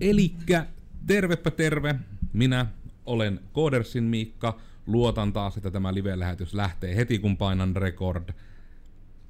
[0.00, 0.66] Elikkä
[1.06, 1.94] tervepä terve,
[2.32, 2.66] minä
[3.06, 8.28] olen Koodersin Miikka, luotan taas, että tämä live-lähetys lähtee heti kun painan record.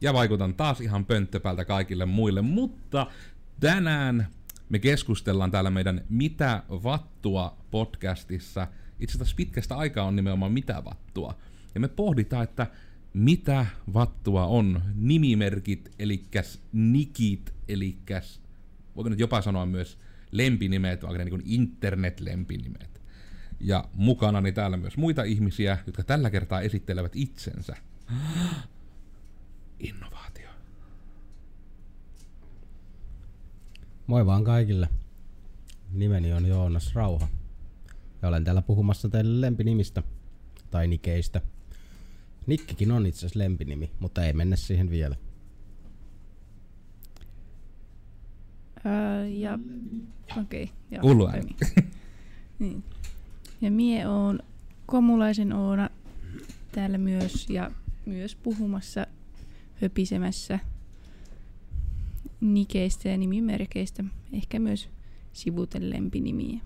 [0.01, 3.07] Ja vaikutan taas ihan pönttöpältä kaikille muille, mutta
[3.61, 4.27] tänään
[4.69, 8.69] me keskustellaan täällä meidän Mitä vattua podcastissa.
[9.01, 11.35] Itse asiassa pitkästä aikaa on nimenomaan Mitä vattua.
[11.75, 12.67] Ja me pohditaan, että
[13.13, 16.25] mitä vattua on nimimerkit, eli
[16.73, 17.99] nikit, eli
[18.97, 19.99] voiko nyt jopa sanoa myös
[20.33, 23.01] lempinimet, vaikka ne niin internet-lempinimet.
[23.61, 27.77] Ja mukanani täällä myös muita ihmisiä, jotka tällä kertaa esittelevät itsensä.
[29.79, 30.51] Innovaatio.
[34.07, 34.89] Moi vaan kaikille.
[35.93, 37.29] Nimeni on Joonas Rauha.
[38.23, 40.03] Ja olen täällä puhumassa teille lempinimistä.
[40.71, 41.41] Tai nikeistä.
[42.47, 45.17] Nikkikin on itse asiassa lempinimi, mutta ei mennä siihen vielä.
[48.87, 49.59] Öö, ja
[50.41, 50.63] okei.
[50.63, 51.57] Okay, joo, Kuuluu toimii.
[52.59, 52.85] niin.
[53.61, 54.41] Ja mie on
[54.87, 55.91] Komulaisen Oona
[56.73, 57.71] täällä myös ja
[58.07, 59.07] myös puhumassa,
[59.83, 60.59] höpisemässä
[62.41, 64.05] nikeistä ja nimimerkeistä.
[64.33, 64.89] Ehkä myös
[65.33, 66.61] sivuten lempinimiä.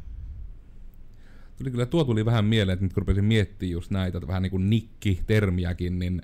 [1.58, 4.42] Tuli kyllä, tuo tuli vähän mieleen, että nyt kun rupesin miettimään just näitä, että vähän
[4.42, 6.22] niin kuin nikki-termiäkin, niin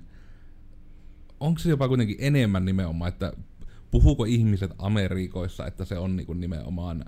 [1.41, 3.33] onko se jopa kuitenkin enemmän nimenomaan, että
[3.91, 7.05] puhuuko ihmiset Amerikoissa, että se on niin kuin nimenomaan,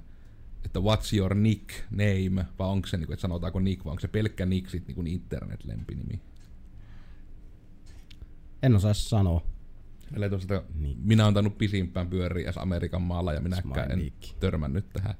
[0.64, 4.08] että what's your nickname, vai onko se, niin kuin, että sanotaanko nick, vai onko se
[4.08, 6.20] pelkkä nick sit niin kuin internet-lempinimi?
[8.62, 9.42] En osaa sanoa.
[10.16, 10.98] Eli tuosta, Niin.
[11.05, 14.38] minä olen tainnut pisimpään pyöriä Amerikan maalla, ja minäkään en Nick.
[14.41, 15.14] törmännyt tähän.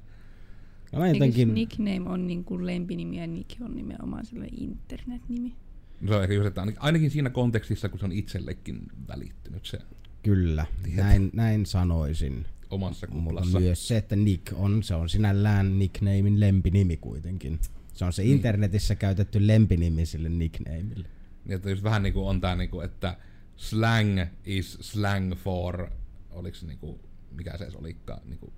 [0.91, 5.55] Ja mä Eikö jotenkin, nickname on niin kuin lempinimi ja nick on nimenomaan sellainen internetnimi?
[6.01, 9.65] No se on ehkä just, että ainakin- ainakin siinä kontekstissa, kun se on itsellekin välittynyt
[9.65, 9.77] se
[10.23, 11.03] kyllä, Tietä.
[11.03, 12.45] näin, näin sanoisin.
[12.69, 13.59] omassa Mutta kuplassa.
[13.59, 17.59] myös se, että Nick on, se on sinällään nicknamein lempinimi kuitenkin.
[17.93, 18.35] Se on se Niin.
[18.35, 21.09] internetissä käytetty lempinimi sille nicknameille.
[21.45, 23.17] Niin, että just vähän niinku on tää niinku, että
[23.55, 25.89] slang is slang for,
[26.31, 26.99] oliko se niinku,
[27.31, 28.53] mikä se edes olikaan, niinku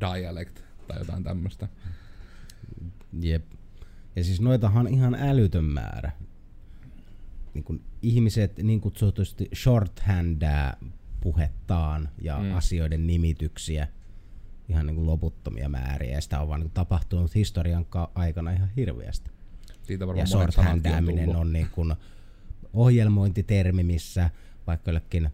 [0.00, 1.68] dialect tai jotain tämmöstä.
[3.20, 3.44] Jep.
[4.16, 6.12] Ja siis noitahan on ihan älytön määrä.
[7.54, 10.74] Niin kun ihmiset niin kutsutusti shorthandaa
[11.20, 12.54] puhettaan ja Mm.
[12.56, 13.88] asioiden nimityksiä
[14.68, 16.14] ihan niin kuin loputtomia määriä.
[16.14, 19.30] Ja sitä on vaan niin kuin tapahtunut historian ka- aikana ihan hirveästi.
[19.82, 21.94] Siitä Ja sanatkin on niin kuin
[22.72, 24.30] ohjelmointitermi, missä
[24.66, 25.28] vaikka jollekin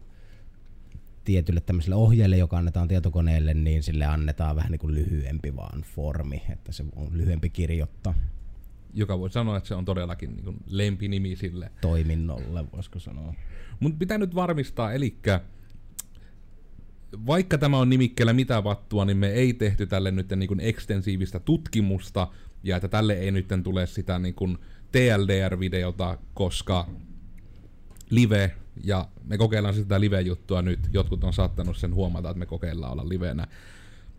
[1.23, 6.43] tietylle tämmöiselle ohjeelle, joka annetaan tietokoneelle, niin sille annetaan vähän niin kuin lyhyempi vaan formi,
[6.49, 8.13] että se on lyhyempi kirjoittaa
[8.93, 11.71] Joka voi sanoa, että se on todellakin niinku lempinimi sille.
[11.81, 13.33] toiminnolle, voisiko sanoa.
[13.79, 15.17] Mutta pitää nyt varmistaa, eli
[17.25, 21.39] vaikka tämä on nimikkeellä mitä vattua, niin me ei tehty tälle nyt niin kuin ekstensiivistä
[21.39, 22.27] tutkimusta,
[22.63, 24.57] ja että tälle ei nyt tule sitä niin kuin
[24.91, 26.87] TLDR-videota, koska
[28.09, 32.91] live, ja me kokeillaan sitä live-juttua nyt, jotkut on saattanut sen huomata, että me kokeillaan
[32.91, 33.47] olla livenä.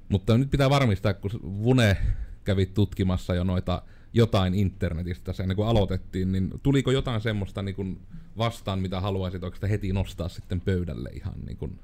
[0.08, 1.96] Mutta nyt pitää varmistaa, kun Vune
[2.44, 3.82] kävi tutkimassa jo noita
[4.12, 8.00] jotain internetistä sen, kuin aloitettiin, niin tuliko jotain semmoista niin kuin
[8.38, 11.78] vastaan, mitä haluaisit oikeastaan heti nostaa sitten pöydälle ihan niin kuin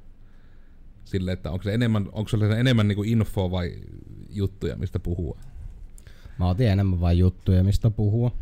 [1.05, 3.75] sille, että onko se enemmän, onko se enemmän niin kuin infoa vai
[4.31, 5.39] juttuja, mistä puhua?
[6.39, 8.33] Mä otin enemmän vain juttuja, mistä puhua.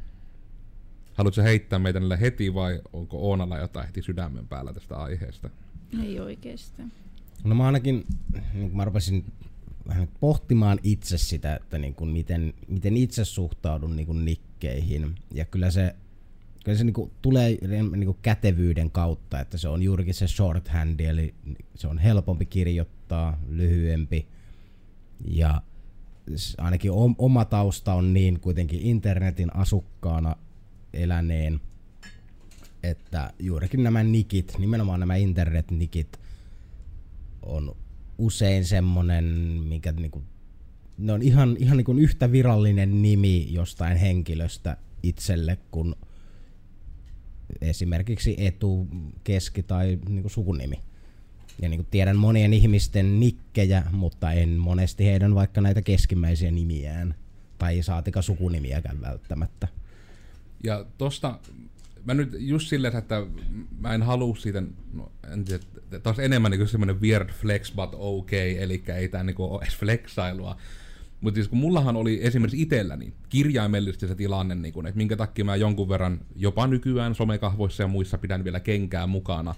[1.15, 5.51] Haluatko heittää meitä niille heti vai onko Oonalla jotain heti sydämen päällä tästä aiheesta?
[6.03, 6.93] Ei oikeastaan.
[7.45, 8.07] No mä ainakin,
[8.55, 9.25] niin kun mä rupesin
[9.89, 15.15] vähän pohtimaan itse sitä, että niin kuin miten, miten itse suhtaudun niin kuin nikkeihin.
[15.35, 15.95] Ja kyllä se,
[16.65, 21.01] kyllä se niin kuin tulee niin kuin kätevyyden kautta, että se on juurikin se shorthand,
[21.01, 21.35] eli
[21.75, 24.27] se on helpompi kirjoittaa, lyhyempi.
[25.25, 25.63] Ja
[26.59, 30.37] ainakin om- oma tausta on niin kuitenkin internetin asukkaana
[30.93, 31.61] eläneen,
[32.83, 36.21] että juurikin nämä nikit, nimenomaan nämä internet-nikit,
[37.43, 37.77] on
[38.19, 39.25] usein semmonen,
[39.69, 40.23] mikä niinku,
[40.99, 45.95] ne on ihan, ihan niinku yhtä virallinen nimi jostain henkilöstä itselle kuin
[47.61, 48.89] esimerkiksi etu,
[49.25, 50.81] keski tai niinku sukunimi.
[51.63, 57.15] Ja niinku tiedän monien ihmisten nikkejä, mutta en monesti heidän vaikka näitä keskimmäisiä nimiään.
[57.59, 59.69] Tai saatika sukunimiäkään välttämättä.
[60.65, 61.39] Ja tosta,
[62.05, 63.27] mä nyt just silleen, että
[63.81, 64.63] mä en halua siitä,
[64.93, 65.65] no en tiedä,
[66.03, 70.57] taas enemmän niinku semmoinen weird flex but okay, eli ei tää niinku ole edes flexailua.
[71.23, 75.45] Mutta siis kun mullahan oli esimerkiksi itselläni kirjaimellisesti se tilanne, niin kun, että minkä takia
[75.45, 79.55] mä jonkun verran jopa nykyään somekahvoissa ja muissa pidän vielä kenkää mukana,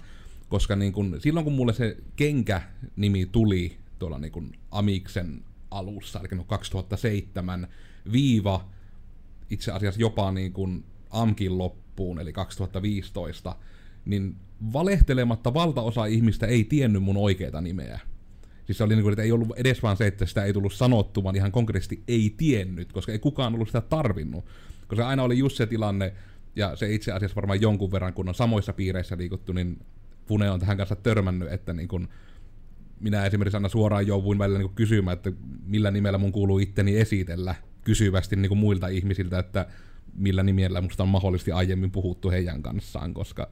[0.49, 5.41] koska niin kun, silloin kun mulle se kenkä-nimi tuli tuolla niin kun Amiksen
[5.71, 7.67] alussa, eli no 2007
[8.11, 8.65] viiva
[9.49, 13.55] itse asiassa jopa niin kuin AMKin loppuun, eli 2015,
[14.05, 14.35] niin
[14.73, 17.99] valehtelematta valtaosa ihmistä ei tiennyt mun oikeita nimeä.
[18.65, 20.73] Siis se oli niin kuin, että ei ollut edes vaan se, että sitä ei tullut
[20.73, 24.45] sanottu, vaan ihan konkreettisesti ei tiennyt, koska ei kukaan ollut sitä tarvinnut.
[24.87, 26.13] Koska aina oli just se tilanne,
[26.55, 29.79] ja se itse asiassa varmaan jonkun verran, kun on samoissa piireissä liikuttu, niin
[30.27, 32.07] Pune on tähän kanssa törmännyt, että niin kun
[32.99, 35.31] minä esimerkiksi aina suoraan jouduin välillä niin kysymään, että
[35.65, 39.67] millä nimellä mun kuuluu itteni esitellä kysyvästi niin muilta ihmisiltä, että
[40.13, 43.51] millä nimellä musta on mahdollisesti aiemmin puhuttu heidän kanssaan, koska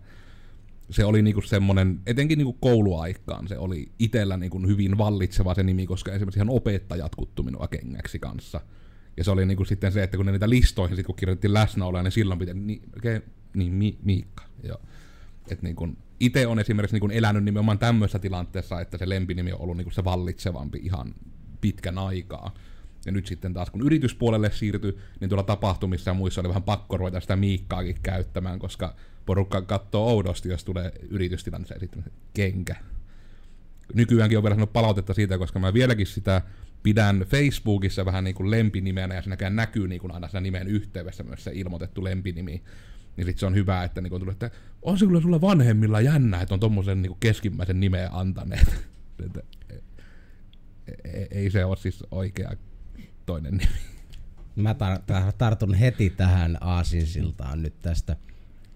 [0.90, 5.86] se oli niinku semmoinen, etenkin niinku kouluaikaan, se oli itsellä niinku hyvin vallitseva se nimi,
[5.86, 8.62] koska esimerkiksi ihan opettajat kuttu minua kengäksi kanssa.
[9.18, 12.04] Ja se oli niinku sitten se, että kun ne niitä listoihin sit kun kirjoitettiin läsnäoloja,
[12.04, 13.22] niin silloin pitää, niin, okay,
[13.54, 14.82] niin Mi, Miikka, joo.
[15.52, 15.90] Et niinku,
[16.20, 20.04] itse on esimerkiksi niinku elänyt nimenomaan tämmöisessä tilanteessa, että se lempinimi on ollut niinku se
[20.04, 21.16] vallitsevampi ihan
[21.62, 22.54] pitkän aikaa.
[23.06, 26.98] Ja nyt sitten taas kun yrityspuolelle siirtyi, niin tuolla tapahtumissa ja muissa oli vähän pakko
[26.98, 32.04] ruveta sitä Miikkaakin käyttämään, koska porukka katsoo oudosti, jos tulee yritystilanteeseen sitten
[32.34, 32.76] kenkä.
[33.94, 36.42] Nykyäänkin on vielä sanonut palautetta siitä, koska mä vieläkin sitä
[36.84, 41.24] pidän Facebookissa vähän niin kuin lempinimenä, ja siinäkään näkyy niin kuin aina siinä nimen yhteydessä
[41.24, 42.64] myös se ilmoitettu lempinimi.
[43.18, 46.42] Niin sit se on hyvä, että niin tulee, että on se kyllä sulla vanhemmilla jännä,
[46.42, 48.76] että on tommosen niin keskimmäisen nimeä antaneet.
[51.32, 52.52] ei se ole siis oikea
[53.26, 53.72] toinen nimi.
[54.56, 58.16] Mä tar- tartun heti tähän aasinsiltaan nyt tästä.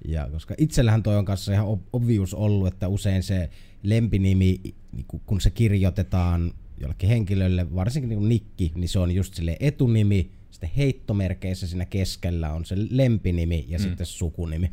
[0.05, 3.49] Ja koska itsellähän toi on kanssa ihan obvious ollut, että usein se
[3.83, 4.61] lempinimi,
[4.91, 10.31] niinku, kun se kirjoitetaan jollekin henkilölle, varsinkin niin nikki, niin se on just sille etunimi,
[10.51, 13.83] sitten heittomerkeissä siinä keskellä on se lempinimi ja mm.
[13.83, 14.71] sitten sukunimi.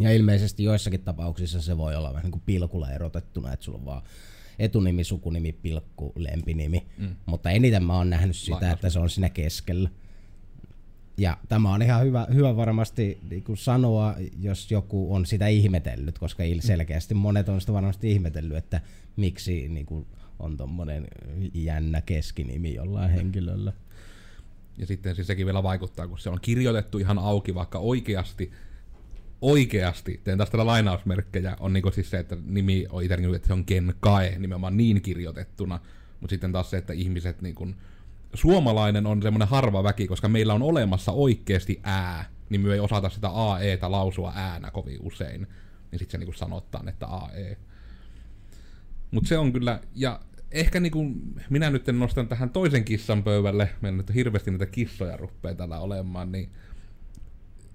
[0.00, 3.84] Ja ilmeisesti joissakin tapauksissa se voi olla vähän niin kuin pilkulla erotettuna, että sulla on
[3.84, 4.02] vaan
[4.58, 6.86] etunimi, sukunimi, pilkku, lempinimi.
[6.98, 7.16] Mm.
[7.26, 8.74] Mutta eniten mä oon nähnyt sitä, Lainaus.
[8.74, 9.90] että se on siinä keskellä.
[11.18, 16.18] Ja tämä on ihan hyvä, hyvä varmasti niin kuin sanoa, jos joku on sitä ihmetellyt,
[16.18, 16.60] koska mm.
[16.60, 18.80] selkeästi monet on sitä varmasti ihmetellyt, että
[19.16, 20.06] miksi niin kuin,
[20.38, 21.08] on tuommoinen
[21.54, 23.72] jännä keskinimi jollain henkilöllä.
[24.76, 28.52] Ja sitten siis sekin vielä vaikuttaa, kun se on kirjoitettu ihan auki, vaikka oikeasti
[29.40, 33.64] oikeasti, teen tästä lainausmerkkejä, on niinku siis se, että nimi on itse että se on
[33.64, 35.80] Ken Kae, nimenomaan niin kirjoitettuna,
[36.20, 37.68] mutta sitten taas se, että ihmiset niinku,
[38.34, 43.10] suomalainen on semmoinen harva väki, koska meillä on olemassa oikeasti ää, niin me ei osata
[43.10, 45.46] sitä AE-tä lausua äänä kovin usein,
[45.90, 47.56] niin sitten se niinku sanotaan, että AE.
[49.10, 50.20] Mutta se on kyllä, ja
[50.50, 51.04] ehkä niinku,
[51.50, 56.32] minä nyt nostan tähän toisen kissan pöydälle, meillä nyt hirveästi näitä kissoja rupeaa täällä olemaan,
[56.32, 56.50] niin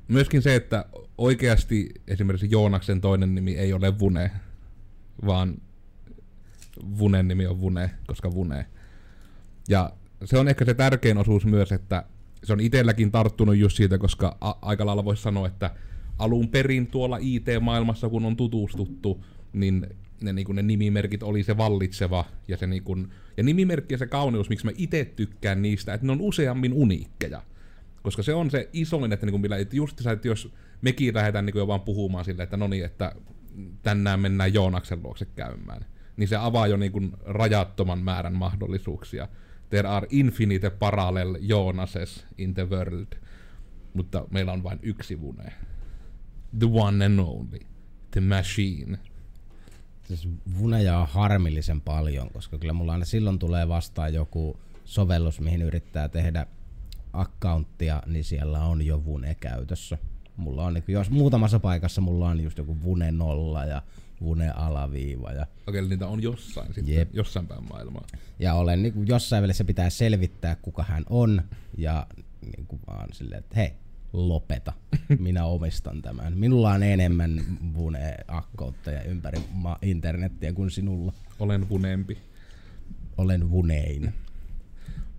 [0.07, 0.85] myöskin se, että
[1.17, 4.31] oikeasti esimerkiksi Joonaksen toinen nimi ei ole Vune,
[5.25, 5.61] vaan
[6.97, 8.65] Vunen nimi on Vune, koska Vune.
[9.67, 9.91] Ja
[10.25, 12.05] se on ehkä se tärkein osuus myös, että
[12.43, 15.71] se on itselläkin tarttunut just siitä, koska a- aika lailla voisi sanoa, että
[16.17, 19.87] alun perin tuolla IT-maailmassa, kun on tutustuttu, niin
[20.21, 24.07] ne, niin ne nimimerkit oli se vallitseva ja se niin kuin, ja nimimerkki ja se
[24.07, 27.41] kauneus, miksi mä itse tykkään niistä, että ne on useammin uniikkeja.
[28.01, 31.45] Koska se on se isoin, että, niin kuin millä, että just että jos mekin lähdetään
[31.45, 33.15] niin kuin jo vaan puhumaan silleen, että no niin, että
[33.81, 35.85] tänään mennään Joonaksen luokse käymään,
[36.17, 39.27] niin se avaa jo niin kuin rajattoman määrän mahdollisuuksia.
[39.69, 43.07] There are infinite parallel Joonases in the world.
[43.93, 45.53] Mutta meillä on vain yksi vune.
[46.59, 47.59] The one and only.
[48.11, 48.99] The machine.
[50.03, 55.61] Siis vuneja on harmillisen paljon, koska kyllä mulla aina silloin tulee vastaan joku sovellus, mihin
[55.61, 56.45] yrittää tehdä
[57.13, 59.97] accounttia, niin siellä on jo Vune käytössä.
[60.37, 63.81] Mulla on, niin jos muutamassa paikassa mulla on just joku Vune nolla ja
[64.23, 65.31] Vune alaviiva.
[65.31, 65.41] Ja...
[65.67, 67.09] Okei, okay, niitä on jossain sitten, Jep.
[67.13, 68.07] jossain päin maailmaa.
[68.39, 71.41] Ja olen niin kuin jossain välissä pitää selvittää, kuka hän on,
[71.77, 72.07] ja
[72.41, 73.71] niin kuin vaan silleen, että hei,
[74.13, 74.73] lopeta.
[75.19, 76.37] Minä omistan tämän.
[76.37, 77.41] Minulla on enemmän
[77.73, 79.39] Vune-akkoutteja ympäri
[79.81, 81.13] internettiä kuin sinulla.
[81.39, 82.17] Olen Vuneempi.
[83.17, 84.13] Olen Vunein.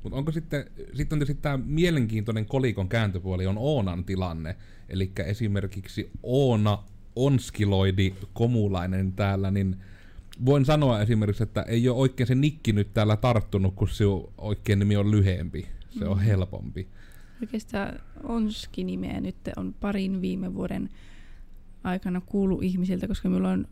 [0.02, 4.56] Mutta onko sitten, sitten on tietysti tämä mielenkiintoinen kolikon kääntöpuoli on Oonan tilanne.
[4.88, 6.84] Eli esimerkiksi Oona
[7.16, 9.76] Onskiloidi Komulainen täällä, niin
[10.46, 14.04] voin sanoa esimerkiksi, että ei ole oikein se nikki nyt täällä tarttunut, kun se
[14.38, 15.68] oikein nimi on lyhempi.
[15.98, 16.22] Se on mm.
[16.24, 16.88] helpompi.
[17.40, 20.88] Oikeastaan Onski-nimeä nyt on parin viime vuoden
[21.84, 23.68] aikana kuullut ihmisiltä, koska minulla on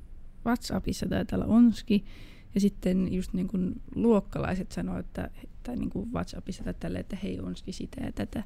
[0.46, 2.04] WhatsAppissa taitaa olla Onski,
[2.54, 5.30] ja sitten just niin kuin luokkalaiset sanoo, että,
[5.62, 8.44] tai niin kuin WhatsAppissa tai tälle, että hei onski sitä ja tätä.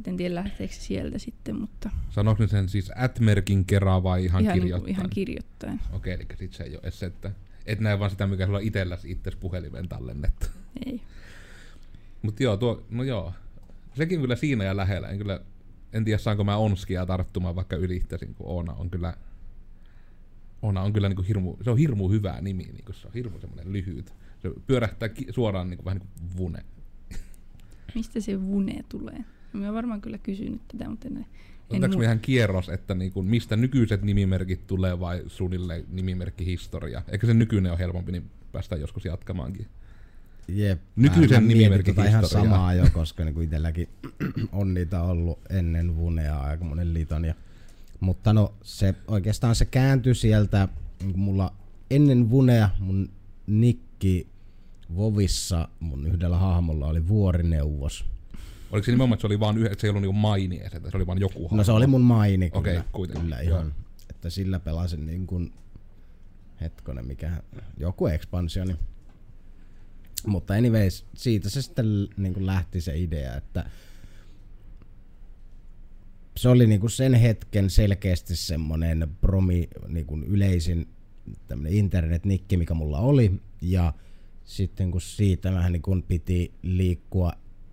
[0.00, 1.90] Et en tiedä lähteekö se sieltä sitten, mutta...
[2.10, 4.86] Sanoiko sen siis at-merkin kerran vai ihan, ihan kirjoittaen?
[4.86, 5.80] Niin ihan kirjoittaen.
[5.92, 7.30] Okei, eli sitten se ei ole edes, että
[7.66, 10.46] et näe vaan sitä, mikä sulla itselläsi itse puhelimen tallennettu.
[10.86, 11.02] Ei.
[12.22, 13.32] Mutta joo, tuo, no joo.
[13.94, 15.08] Sekin kyllä siinä ja lähellä.
[15.08, 15.40] En, kyllä,
[15.92, 19.14] en tiedä saanko mä Onskia tarttumaan vaikka ylittäisin, kun Oona on kyllä
[20.62, 23.72] Oona on kyllä niinku hirmu, se on hirmu hyvä nimi, niinku se on hirmu semmoinen
[23.72, 24.14] lyhyt.
[24.42, 26.64] Se pyörähtää ki- suoraan niinku, vähän niin kuin vune.
[27.94, 29.24] Mistä se vune tulee?
[29.52, 31.26] Mä varmaan kyllä kysynyt tätä, mutta en, en
[31.70, 37.02] Otetaanko me ihan kierros, että niinku, mistä nykyiset nimimerkit tulee vai suunnilleen nimimerkkihistoria?
[37.08, 39.66] Eikö se nykyinen ole helpompi, niin päästään joskus jatkamaankin.
[40.48, 40.80] Jep.
[40.96, 43.88] Nykyisen nimimerkin tota ihan samaa jo, koska niinku itselläkin
[44.52, 47.24] on niitä ollut ennen Vunea aika monen liton.
[47.24, 47.34] Ja,
[48.00, 50.68] mutta no se oikeastaan se kääntyi sieltä,
[51.00, 51.52] niinku mulla
[51.90, 53.10] ennen Vunea mun
[53.46, 54.26] nikki
[54.96, 58.04] Vovissa mun yhdellä hahmolla oli vuorineuvos.
[58.72, 60.96] Oliko se nimenomaan, että se oli vaan yhdet, se ei ollut niinku mainiees, että se
[60.96, 62.60] oli vaan joku No se oli mun maini kyllä.
[62.60, 63.58] Okei, kuitenkin, Kyllä joo.
[63.58, 63.74] ihan.
[64.10, 65.52] Että sillä pelasin niin kuin,
[66.60, 67.42] hetkonen, mikä,
[67.76, 68.76] joku expansioni.
[70.26, 71.86] Mutta anyways, siitä se sitten
[72.16, 73.70] niin kuin lähti se idea, että
[76.36, 80.88] se oli niin kuin sen hetken selkeästi semmonen promi, niin kuin yleisin
[81.46, 83.32] tämmönen internetnikki, mikä mulla oli.
[83.60, 83.92] Ja
[84.44, 87.32] sitten kun siitä vähän niin kuin piti liikkua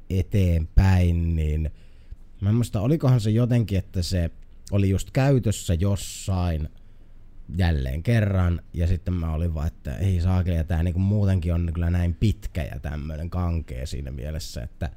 [0.09, 1.71] eteenpäin, niin
[2.41, 4.31] mä en muista, olikohan se jotenkin, että se
[4.71, 6.69] oli just käytössä jossain
[7.57, 11.71] jälleen kerran, ja sitten mä olin vaan, että ei saakeli, ja tää niinku muutenkin on
[11.73, 14.89] kyllä näin pitkä ja tämmöinen kankea siinä mielessä, että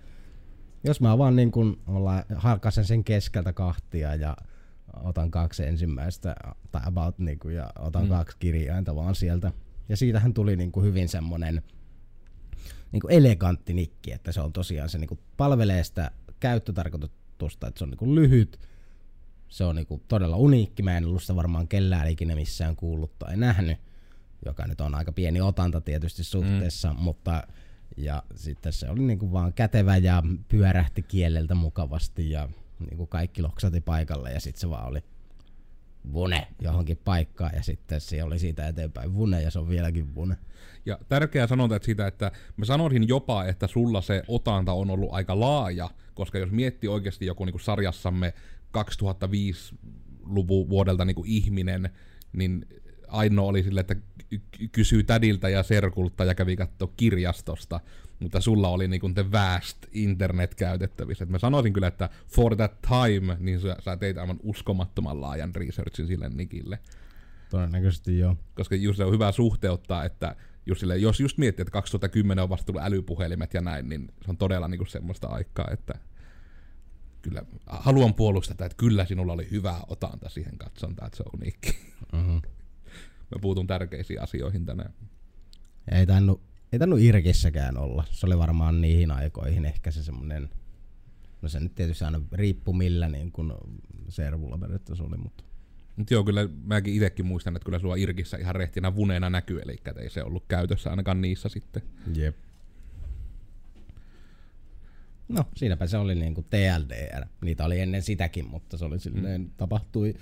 [0.85, 4.37] jos mä vaan niin kuin olla, harkasen sen keskeltä kahtia ja
[5.02, 6.35] otan kaksi ensimmäistä
[6.73, 8.09] tai about niin kuin, ja otan Mm.
[8.09, 8.14] mm.
[8.14, 9.52] kaksi kirjainta vaan sieltä.
[9.88, 11.62] Ja siitähän tuli niin kuin hyvin semmonen
[12.92, 17.78] niin kuin elegantti nikki, että se on tosiaan se niin kuin palvelee sitä käyttötarkoitusta, että
[17.78, 18.61] se on niin kuin lyhyt,
[19.49, 23.18] se on niin kuin todella uniikki, mä en ollut sitä varmaan kellään ikinä missään kuullut
[23.18, 23.78] tai nähnyt,
[24.46, 26.99] joka nyt on aika pieni otanta tietysti suhteessa, mm.
[26.99, 27.42] mutta
[27.96, 33.80] ja sitten se oli niinku vaan kätevä ja pyörähti kieleltä mukavasti ja niinku kaikki loksati
[33.80, 35.04] paikalle ja sitten se vaan oli
[36.12, 40.37] vune johonkin paikkaan ja sitten se oli siitä eteenpäin vune ja se on vieläkin vune.
[40.87, 45.12] Ja tärkeää sanonta että sitä, että mä sanoisin jopa, että sulla se otanta on ollut
[45.12, 48.35] aika laaja, koska jos miettii oikeasti joku niin kuin sarjassamme
[48.78, 51.90] 2005-luvun vuodelta niin kuin ihminen,
[52.32, 52.66] niin
[53.09, 53.94] ainoa oli sille, että
[54.28, 57.80] ky- kysyy tädiltä ja serkulta ja kävi katsoa kirjastosta,
[58.23, 61.25] mutta sulla oli niin kuin the vast internet käytettävissä.
[61.25, 65.55] Et mä sanoisin kyllä, että for that time, niin sä, sä teit aivan uskomattoman laajan
[65.55, 66.79] researchin sille nikille
[67.50, 68.37] Todennäköisesti joo.
[68.55, 70.37] koska just se on hyvä suhteuttaa, että
[70.67, 74.31] just sille, jos just miettii, että 2010 on vasta tullut älypuhelimet ja näin, niin se
[74.31, 75.95] on todella niinku semmoista aikaa, että
[77.23, 81.41] kyllä haluan puolustaa, tätä, että kyllä sinulla oli hyvä otanta siihen katsontaan, että se on
[81.41, 81.79] uniikki.
[82.12, 82.43] Mm-hmm.
[83.31, 84.93] Mä puutun tärkeisiin asioihin tänään.
[85.93, 86.41] Ei tainnut,
[86.73, 88.05] ei tainnut Irkissäkään olla.
[88.11, 90.49] Se oli varmaan niihin aikoihin ehkä se semmonen,
[91.43, 93.55] no se nyt tietysti aina riippuu millä niin kun
[94.09, 95.45] servulla periaatteessa oli, mutta
[95.97, 99.76] Mutta joo, kyllä mäkin itsekin muistan, että kyllä sulla Irkissä ihan rehtinä vuneena näkyy, eli
[99.99, 101.83] ei se ollut käytössä ainakaan niissä sitten.
[102.14, 102.37] Jep.
[105.29, 107.26] No, siinäpä se oli niinku TLDR.
[107.45, 109.50] Niitä oli ennen sitäkin, mutta se oli silleen, mm.
[109.57, 110.14] tapahtui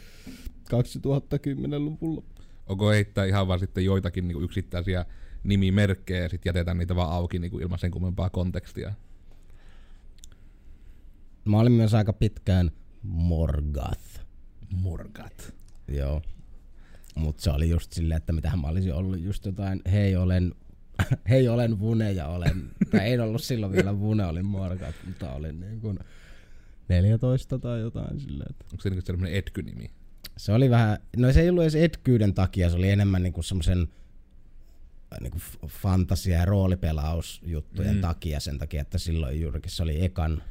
[0.74, 2.22] 2010-luvulla.
[2.66, 5.06] Onko heittää ihan vaan sitten joitakin niin yksittäisiä
[5.44, 8.92] nimimerkkejä ja sitten jätetään niitä vaan auki niin ilman sen kummempaa kontekstia?
[11.44, 12.70] Mä olin myös aika pitkään
[13.02, 14.20] Morgath.
[14.76, 15.54] Morgat.
[15.88, 16.22] Joo.
[17.14, 20.54] Mutta se oli just silleen, että mitähän mä olisin ollut just jotain, hei olen,
[21.30, 25.60] hei olen Vune ja olen, tai en ollut silloin vielä Vune, olin Morgath, mutta olin
[25.60, 25.98] niin kuin
[26.88, 28.50] 14 tai jotain silleen.
[28.50, 28.64] Että.
[28.72, 29.90] Onko se niinku sellainen etky-nimi?
[30.36, 33.88] Se oli vähän, no se ei ollut edes etkyyden takia, se oli enemmän niinku semmoisen
[35.20, 38.00] niinku f- fantasia- ja roolipelausjuttujen Mm.
[38.00, 40.42] takia, sen takia, että silloin juurikin se oli ekan,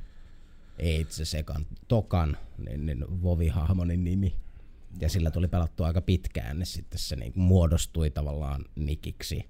[0.80, 4.36] ei itse asiassa ekan, tokan, niin, niin Vovi-hahmonin nimi.
[5.00, 9.50] Ja sillä tuli pelattua aika pitkään, niin sitten se niinku muodostui tavallaan nikiksi,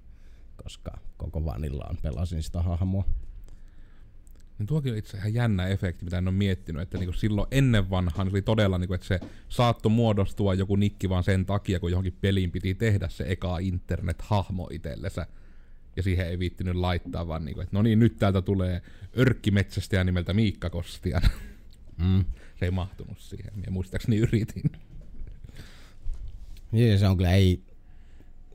[0.64, 3.04] koska koko vanillaan pelasin sitä hahmoa.
[4.60, 7.90] Niin tuokin on itse ihan jännä efekti, mitä en ole miettinyt, että niinku silloin ennen
[7.90, 11.90] vanhaan se oli todella, niinku, että se saattoi muodostua joku nikki vaan sen takia, kun
[11.90, 15.26] johonkin peliin piti tehdä se eka internet-hahmo itsellensä.
[15.96, 18.82] Ja siihen ei viittinyt laittaa, vaan niinku, että no niin, nyt täältä tulee
[19.18, 21.22] örkkimetsästäjä nimeltä Miikka Kostian.
[21.98, 22.24] Mm.
[22.58, 24.62] se ei mahtunut siihen, ja muistaakseni yritin.
[26.72, 27.62] Niin se on kyllä ei,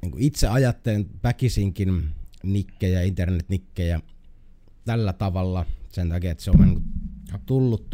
[0.02, 2.10] niin itse ajattelen väkisinkin
[2.44, 4.02] nikkejä, internetnikkejä
[4.86, 6.84] tällä tavalla sen takia, että se on niin
[7.46, 7.90] tullut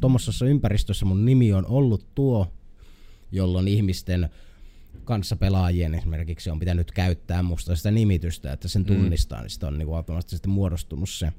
[0.00, 2.52] tuommoisessa ympäristössä mun nimi on ollut tuo,
[3.32, 4.28] jolloin ihmisten
[5.04, 9.78] kanssa pelaajien esimerkiksi on pitänyt käyttää musta sitä nimitystä, että sen tunnistaa, niin sitä on
[9.78, 11.32] niin automaattisesti muodostunut se.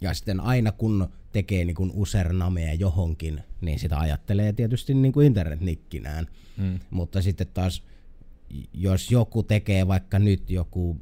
[0.00, 5.26] Ja sitten aina kun tekee niin kuin usernamea johonkin, niin sitä ajattelee tietysti niin kuin
[5.26, 6.26] internetnikkinään.
[6.56, 6.80] Mm.
[6.90, 7.82] Mutta sitten taas,
[8.72, 11.00] jos joku tekee vaikka nyt joku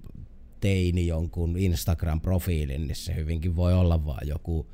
[0.60, 4.66] teini jonkun Instagram-profiilin, niin se hyvinkin voi olla vaan joku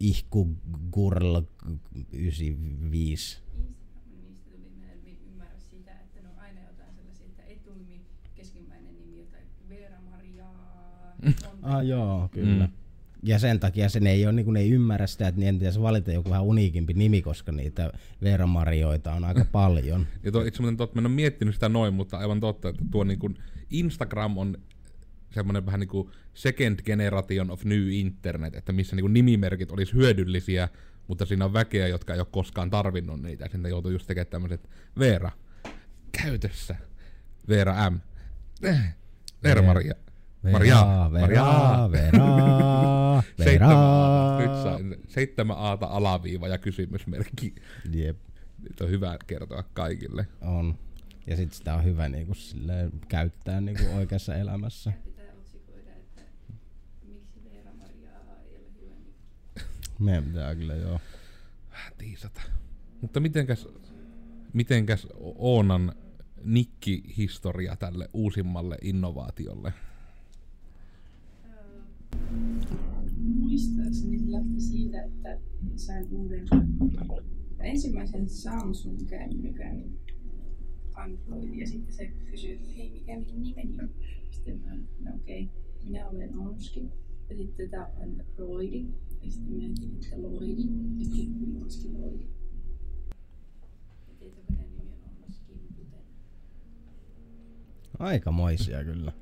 [0.00, 0.56] ihku
[0.92, 1.42] gurl
[2.12, 3.38] 95.
[4.22, 8.00] Niistä tuli, mä en ymmärrä sitä, että ne on aina jotain sellaisia, että etunimi,
[8.34, 11.16] keskimmäinen nimi, jotain Veera Mariaa.
[11.62, 12.66] Ah joo, kyllä.
[12.66, 12.72] Mm.
[13.22, 15.82] Ja sen takia sen ei ole, niin kuin ne ei ymmärrä sitä, että niiden pitäisi
[15.82, 20.06] valita joku vähän uniikimpi nimi, koska niitä Veera-marjoita on aika paljon.
[20.22, 22.84] Ja tuo, itse asiassa totta, mä en ole miettinyt sitä noin, mutta aivan totta, että
[22.90, 23.38] tuo niin kuin
[23.70, 24.56] Instagram on
[25.30, 29.92] semmoinen vähän niin kuin second generation of new internet, että missä niin kuin nimimerkit olisi
[29.94, 30.68] hyödyllisiä,
[31.08, 34.70] mutta siinä on väkeä, jotka ei ole koskaan tarvinnut niitä, sitten joutuu just tekemään tämmöiset
[34.98, 35.30] Veera,
[36.22, 36.76] käytössä,
[37.48, 38.00] Veera M,
[38.62, 38.80] eh,
[39.42, 39.94] Veera Maria,
[40.52, 40.76] Maria,
[41.10, 43.68] Maria, Veera, Veera, Veera.
[44.40, 47.54] nyt sain seitsemän aata alaviiva ja kysymysmerkki.
[47.92, 48.16] Jep,
[48.58, 50.26] Nyt on hyvä kertoa kaikille.
[50.40, 50.78] on.
[51.26, 54.92] Ja sitten sitä on hyvä niin kuin, silleen, käyttää niin kuin oikeassa elämässä.
[55.04, 56.22] Pitää otsikoida, että
[57.06, 59.14] miksi Veera Mariaa ei ole hyvä nimi.
[60.00, 61.00] Meidän pitää kyllä joo.
[61.70, 62.40] Vähän tiisata.
[63.00, 63.68] Mutta mitenkäs,
[64.52, 65.92] mitenkäs Oonan
[66.44, 69.72] nikki-historia tälle uusimmalle innovaatiolle?
[73.18, 75.38] Muistaakseni se lähti siitä, että
[75.76, 76.48] sain uuden
[77.60, 79.84] ensimmäisen Samsung-kännykän
[80.94, 83.90] Android ja sitten se kysyi, että hei mikä minun nimeni on.
[84.30, 86.90] Sitten mä, no okei, okay, minä olen Onski
[87.30, 88.86] ja sitten tämä on Roidi
[89.22, 90.06] ja sitten mietin, että
[90.98, 92.24] ja sitten minä Onski Loidi.
[94.08, 95.98] Ja tietokoneen nimi on Onski Kuten.
[97.98, 99.12] Aikamoisia kyllä.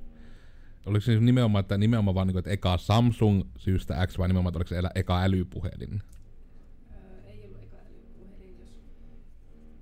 [0.86, 4.58] Oliko se nimenomaan, että nimenomaan vaan, niin että eka Samsung syystä X vai nimenomaan, että
[4.58, 6.02] oliko se elä- eka älypuhelin?
[6.92, 8.70] Öö, ei ollut eka älypuhelin, jos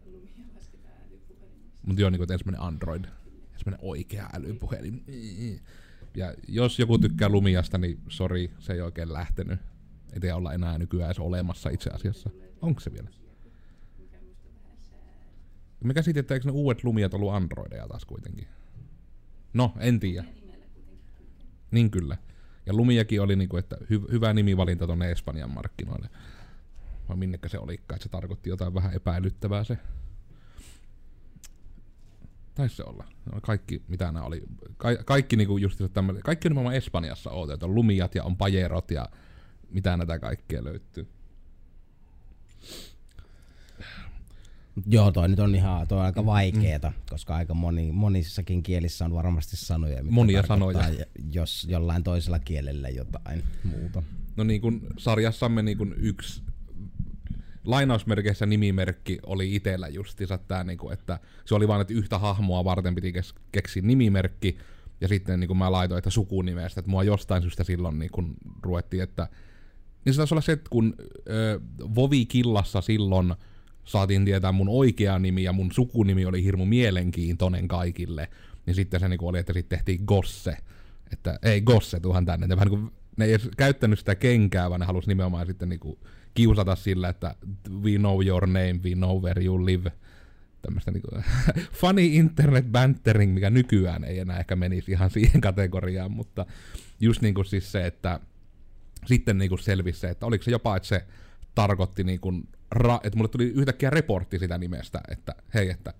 [0.07, 1.87] lumia lasketaan älypuhelimiksi.
[1.87, 3.05] Mutta joo, niin kuin, ensimmäinen Android.
[3.53, 5.05] Ensimmäinen oikea älypuhelin.
[6.15, 9.61] Ja jos joku tykkää Lumiasta, niin sori, se ei oikein lähtenyt.
[10.13, 12.31] Ei tiedä olla enää nykyään edes olemassa itse asiassa.
[12.63, 13.09] Onko se vielä?
[15.85, 18.49] Me käsitin, että eikö ne uudet Lumiat ollut Androideja taas kuitenkin?
[19.53, 20.25] No, en tiedä.
[21.71, 22.17] Niin kyllä.
[22.67, 26.09] Ja Lumiakin oli niinku, että hy- hyvä nimivalinta tonne Espanjan markkinoille.
[27.09, 29.79] Vai minnekä se olikaan, että se tarkoitti jotain vähän epäilyttävää se.
[32.55, 33.05] Taisi se olla.
[33.33, 34.43] No, kaikki, mitä nämä oli.
[34.77, 37.67] Ka- kaikki niinku just tämmöinen, kaikki on nimenomaan Espanjassa odotettu.
[37.67, 39.09] On Lumiat ja on Pajerot ja
[39.71, 41.09] mitä näitä kaikkea löytyy.
[44.87, 47.03] Joo, toi nyt on ihan toi on aika vaikeeta, mm.
[47.11, 50.89] koska aika moni, monissakin kielissä on varmasti sanoja, mitkä Monia sanoja.
[51.33, 54.03] Jos jollain toisella kielellä jotain muuta.
[54.37, 56.43] No niin kuin sarjassamme niin kuin yksi
[57.65, 62.65] lainausmerkeissä nimimerkki oli itellä justiinsa tää, niin kuin, että se oli vaan, että yhtä hahmoa
[62.65, 63.13] varten piti
[63.53, 64.59] keksiä nimimerkki,
[65.01, 68.35] ja sitten niin kuin mä laitoin, että sukunimestä, että mua jostain syystä silloin niin kuin
[68.63, 69.29] ruvettiin, että
[70.07, 70.95] niin se taisi olla se, että kun
[71.31, 71.61] ö,
[71.95, 73.35] Vovi-killassa silloin
[73.85, 78.29] saatiin tietää mun oikea nimi ja mun sukunimi oli hirmu mielenkiintoinen kaikille,
[78.67, 80.57] niin sitten se niinku oli, että sitten tehtiin Gosse.
[81.13, 82.47] Että ei Gosse, tuhan tänne.
[82.51, 85.69] Ja vähän niin kuin, ne ei edes käyttänyt sitä kenkää, vaan ne halusi nimenomaan sitten
[85.69, 85.99] niinku
[86.35, 87.35] kiusata sillä, että
[87.83, 89.93] we know your name, we know where you live.
[90.63, 91.09] Tämmöistä niinku
[91.81, 96.47] funny internet bantering, mikä nykyään ei enää ehkä menisi ihan siihen kategoriaan, mutta
[97.01, 98.21] just niinku siis se, että
[99.07, 101.07] sitten niinku selvisi se, että oliko se jopa, että se
[101.55, 102.33] tarkoitti niinku,
[102.75, 105.95] ra- että mulle tuli yhtäkkiä reportti sitä nimestä, että hei, että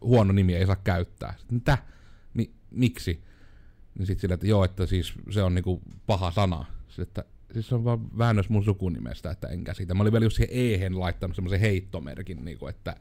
[0.00, 1.34] huono nimi ei saa käyttää.
[1.38, 1.78] Sitten, Mitä?
[2.34, 3.22] Mi- miksi?
[3.98, 6.64] Niin sitten sillä, että joo, että siis se on niinku paha sana.
[6.88, 9.94] Sitten, että siis se on vaan väännös mun sukunimestä, että enkä siitä.
[9.94, 12.96] Mä olin vielä just siihen ehen laittanut semmoisen heittomerkin, niinku, että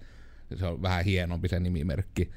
[0.55, 2.31] se on vähän hienompi se nimimerkki.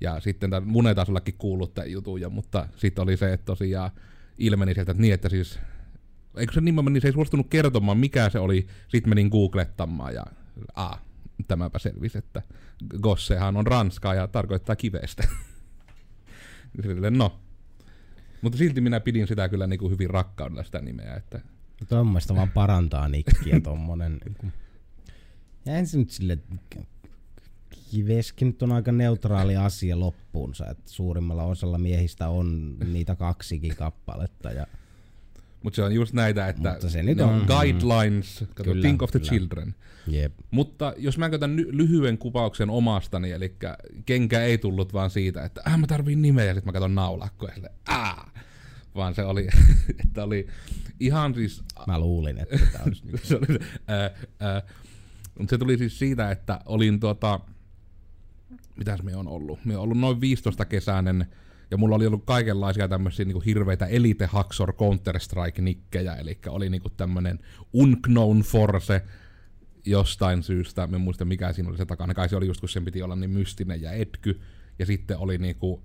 [0.00, 3.90] Ja sitten tämän mun ei taas kuullut tämän jutun, mutta sitten oli se, että tosiaan
[4.38, 5.58] ilmeni sieltä, että niin, että siis
[6.36, 10.24] eikö se nimenomaan, niin se ei suostunut kertomaan, mikä se oli, sitten menin googlettamaan ja
[10.74, 10.96] a,
[11.48, 12.42] tämäpä selvisi, että
[13.00, 15.28] Gossehan on ranskaa ja tarkoittaa kivestä.
[16.82, 17.40] Silleen, no.
[18.42, 21.40] Mutta silti minä pidin sitä kyllä niin kuin hyvin rakkaudella sitä nimeä, että
[21.88, 24.18] Tuommoista vaan parantaa nikkiä tommonen.
[24.24, 24.46] niinku.
[25.66, 26.38] Ja ensin nyt sille,
[27.90, 34.50] kiveskin nyt on aika neutraali asia loppuunsa, että suurimmalla osalla miehistä on niitä kaksikin kappaletta.
[34.50, 34.66] Ja
[35.62, 38.82] Mutta se on just näitä, että Mutta se nyt ne on on- guidelines, kato, Kyllä,
[38.82, 39.30] think of the kyllä.
[39.30, 39.74] children.
[40.06, 40.32] jep.
[40.50, 43.56] Mutta jos mä käytän lyhyen kuvauksen omastani, eli
[44.06, 47.48] kenkä ei tullut vaan siitä, että äh, mä tarviin nimeä, ja sitten mä katson naulakkoa,
[47.48, 48.30] ja silleen, "Aa."
[48.94, 49.48] vaan se oli,
[50.04, 50.46] että oli
[51.00, 53.18] ihan siis Mä luulin, että tämä olisi niin.
[53.22, 54.62] se, oli, ää, ää,
[55.38, 57.40] mutta se tuli siis siitä, että olin tuota,
[58.76, 59.64] mitäs me on ollut?
[59.64, 61.26] Me on ollut noin 15 kesäinen,
[61.70, 67.38] ja mulla oli ollut kaikenlaisia tämmöisiä niinku hirveitä Elite Haxor Counter-Strike-nikkejä, eli oli niinku tämmönen
[67.72, 69.02] Unknown Force
[69.84, 72.84] jostain syystä, en muista mikä siinä oli se takana, kai se oli just kun sen
[72.84, 74.40] piti olla niin mystinen ja etky,
[74.78, 75.82] ja sitten oli niinku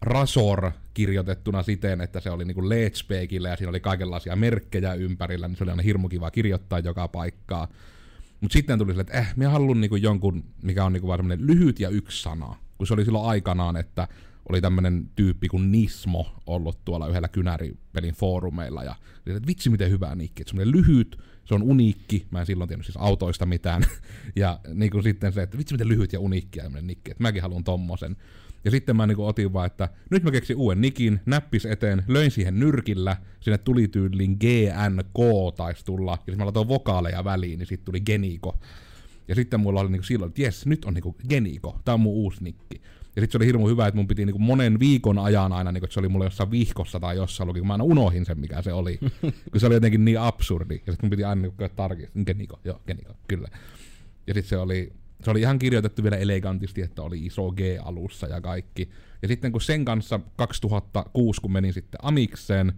[0.00, 5.56] Rasor kirjoitettuna siten, että se oli niinku Leetspekillä ja siinä oli kaikenlaisia merkkejä ympärillä, niin
[5.56, 7.68] se oli aina hirmu kiva kirjoittaa joka paikkaa.
[8.40, 11.80] Mutta sitten tuli sille, että eh, minä haluan niinku jonkun, mikä on niinku vaan lyhyt
[11.80, 12.56] ja yksi sana.
[12.78, 14.08] Kun se oli silloin aikanaan, että
[14.48, 18.84] oli tämmöinen tyyppi kuin Nismo ollut tuolla yhdellä kynäripelin foorumeilla.
[18.84, 18.94] Ja
[19.26, 20.42] että vitsi miten hyvä nikki.
[20.42, 22.26] Että semmoinen lyhyt, se on uniikki.
[22.30, 23.82] Mä en silloin tiennyt siis autoista mitään.
[24.36, 27.10] ja niin kuin sitten se, että vitsi miten lyhyt ja uniikki ja tämmöinen nikki.
[27.10, 28.16] Että mäkin haluan tommosen.
[28.64, 32.30] Ja sitten mä niinku otin vaan, että nyt mä keksin uuden nikin, näppis eteen, löin
[32.30, 37.66] siihen nyrkillä, sinne tuli tyyliin GNK taisi tulla, ja sitten mä laitoin vokaaleja väliin, niin
[37.66, 38.58] sitten tuli Geniko.
[39.28, 42.14] Ja sitten mulla oli niinku silloin, että jes, nyt on niinku Geniko, tää on mun
[42.14, 42.80] uusi nikki.
[43.20, 45.84] Ja sitten se oli hirmu hyvä, että mun piti niinku monen viikon ajan aina, niinku,
[45.84, 48.62] että se oli mulla jossain vihkossa tai jossain luki, kun mä aina unohin sen, mikä
[48.62, 48.98] se oli.
[49.50, 50.74] kun se oli jotenkin niin absurdi.
[50.74, 53.48] Ja sitten mun piti aina niinku tarkistaa, Geniko, joo, Geniko, kyllä.
[54.26, 54.92] Ja sitten se oli,
[55.24, 58.90] se oli ihan kirjoitettu vielä elegantisti, että oli iso G alussa ja kaikki.
[59.22, 62.72] Ja sitten kun sen kanssa 2006, kun menin sitten Amikseen,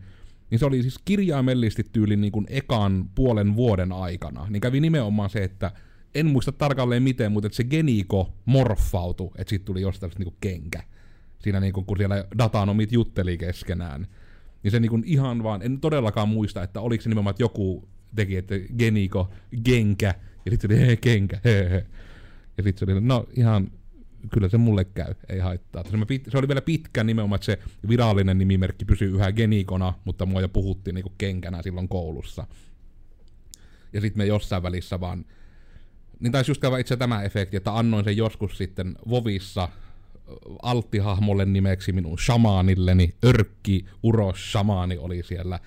[0.51, 4.47] niin se oli siis kirjaimellisesti tyylin niin kuin ekan puolen vuoden aikana.
[4.51, 5.71] Niin kävi nimenomaan se, että
[6.15, 10.83] en muista tarkalleen miten, mutta se Geniko morfautui, että siitä tuli jostain niin kuin kenkä.
[11.39, 14.07] Siinä niin kuin, kun siellä datanomit jutteli keskenään.
[14.63, 17.89] Niin se niin kuin ihan vaan, en todellakaan muista, että oliko se nimenomaan, että joku
[18.15, 19.31] teki, että Geniko,
[19.65, 21.87] Genkä, ja sitten se oli he, kenkä, he, he.
[22.57, 23.71] Ja sitten se oli, no ihan,
[24.31, 25.85] kyllä se mulle käy, ei haittaa.
[25.85, 30.27] Se, pit, se oli vielä pitkä nimenomaan, että se virallinen nimimerkki pysyy yhä Genikona, mutta
[30.27, 32.47] mua jo puhuttiin niinku kenkänä silloin koulussa.
[33.93, 35.25] Ja sitten me jossain välissä vaan,
[36.23, 39.69] niin taisi just käydä itse tämä efekti, että annoin sen joskus sitten Vovissa
[40.63, 45.61] alttihahmolle nimeksi minun shamaanilleni, Örkki Uros Shamaani oli siellä.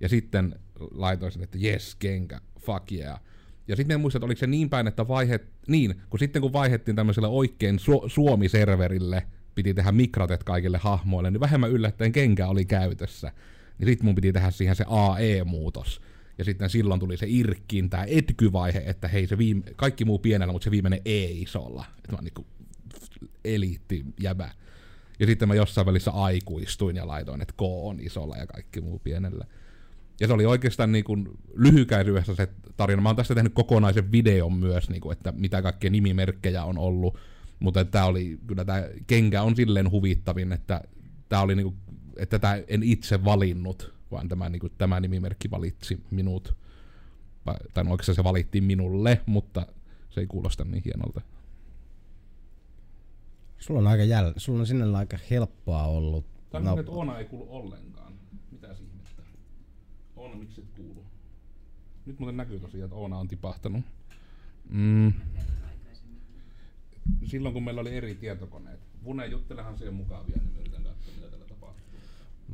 [0.00, 0.54] Ja sitten
[0.90, 3.20] laitoin sen, että yes, kenkä, fuck yeah.
[3.68, 6.52] Ja sitten en muista, että oliko se niin päin, että vaihet, niin, kun sitten kun
[6.52, 12.64] vaihettiin tämmöiselle oikein su- Suomi-serverille, piti tehdä mikratet kaikille hahmoille, niin vähemmän yllättäen kenkä oli
[12.64, 13.32] käytössä.
[13.78, 16.00] Niin sitten mun piti tehdä siihen se AE-muutos.
[16.42, 20.52] Ja sitten silloin tuli se irkkiin tämä etkyvaihe, että hei se viime, kaikki muu pienellä,
[20.52, 21.84] mutta se viimeinen E isolla.
[21.98, 22.46] Että mä oon niinku
[23.44, 24.50] eliitti jäbä.
[25.20, 28.98] Ja sitten mä jossain välissä aikuistuin ja laitoin, että K on isolla ja kaikki muu
[28.98, 29.44] pienellä.
[30.20, 33.02] Ja se oli oikeastaan niin kuin lyhykäisyydessä se tarina.
[33.02, 37.18] Mä oon tästä tehnyt kokonaisen videon myös, niin kuin, että mitä kaikkia nimimerkkejä on ollut.
[37.60, 40.80] Mutta tämä oli, kyllä tämä kenkä on silleen huvittavin, että
[41.28, 41.76] tämä oli niin kuin,
[42.16, 46.54] että tätä en itse valinnut, vaan tämä, niin kuin, tämä nimimerkki valitsi minut.
[47.74, 49.66] Tai no oikeastaan se valittiin minulle, mutta
[50.10, 51.20] se ei kuulosta niin hienolta.
[53.58, 54.32] Sulla on aika jäl...
[54.36, 56.26] Sulla on sinne aika helppoa ollut.
[56.50, 56.84] Tämä no.
[56.86, 58.12] Oona ei kuulu ollenkaan.
[58.50, 59.22] Mitä ihmettä?
[60.16, 61.04] Oona, miksi et kuulu?
[62.06, 63.84] Nyt muuten näkyy tosiaan, että Oona on tipahtanut.
[64.70, 65.12] Mm.
[67.24, 68.80] Silloin kun meillä oli eri tietokoneet.
[69.04, 71.98] Vune, juttelehan siihen mukavia, niin me yritän katsoa, mitä täällä tapahtuu.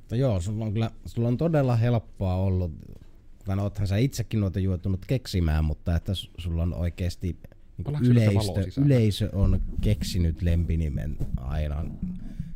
[0.08, 2.72] Mutta joo, sulla on kyllä sulla on todella helppoa ollut.
[3.44, 7.36] Tai no, oothan sä itsekin noita juotunut keksimään, mutta että sulla on oikeasti
[7.78, 11.84] niin yleistö, yleisö on keksinyt lempinimen aina.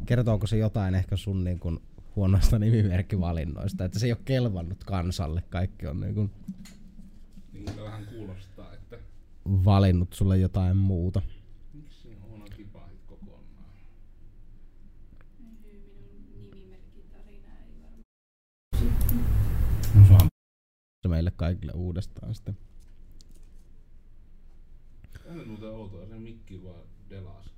[0.07, 1.79] Kertooko se jotain ehkä sun niin kuin
[2.17, 6.31] huonoista nimimerkkivalinnoista, että se ei ole kelvannut kansalle, kaikki on niin kuin
[7.53, 8.99] niin vähän kuulostaa, että
[9.45, 11.23] valinnut sulle jotain muuta.
[11.75, 13.45] Miksi on kipahit kokonaan?
[21.03, 22.57] Se meille kaikille uudestaan sitten.
[25.31, 27.55] On muuten outoa, se mikki vaan delas.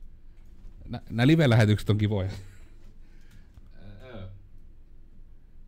[1.11, 2.31] Nämä live-lähetykset on kivoja.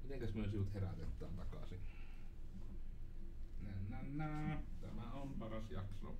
[0.02, 1.78] Mitenkäs myös sinut herätetään takaisin?
[3.62, 4.58] Nä, nä, nä.
[4.80, 6.16] Tämä on paras jakso.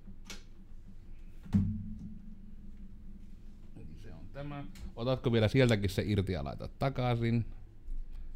[4.03, 4.65] Se on tämä.
[4.95, 7.45] Otatko vielä sieltäkin se irti ja laitat takaisin?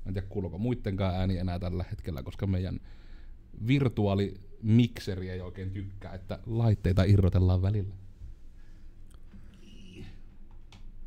[0.06, 2.80] En tiedä kuuluuko muittenkaan ääni enää tällä hetkellä, koska meidän
[3.68, 7.96] virtuaali mikseri ei oikein tykkää, että laitteita irrotellaan välillä.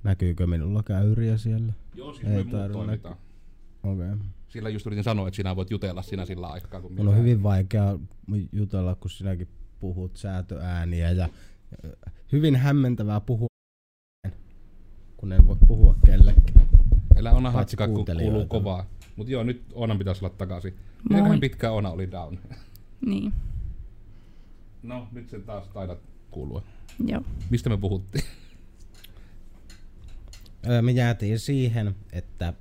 [0.03, 1.73] Näkyykö minulla käyriä siellä?
[1.95, 2.85] Joo, siis ei me muut
[3.83, 4.13] Okei.
[4.13, 4.19] Okay.
[4.49, 6.81] Sillä just yritin sanoa, että sinä voit jutella siinä sillä aikaa.
[6.81, 7.99] Kun Mun on hyvin vaikea
[8.53, 9.49] jutella, kun sinäkin
[9.81, 11.29] puhut säätöääniä ja
[12.33, 13.47] hyvin hämmentävää puhua,
[15.17, 16.44] kun en voi puhua kellekään.
[17.31, 18.87] Elä on hatska, kun kuuluu kovaa.
[19.17, 20.75] Mut joo, nyt Oonan pitäisi olla takaisin.
[21.11, 21.23] Moi.
[21.23, 22.39] Miten pitkä Oona oli down?
[23.07, 23.33] Niin,
[24.83, 25.99] No, nyt sen taas taidat
[26.31, 26.63] kuulua.
[27.07, 27.23] joo.
[27.51, 28.25] Mistä me puhuttiin?
[30.69, 32.53] Öö, Me jäätiin siihen, että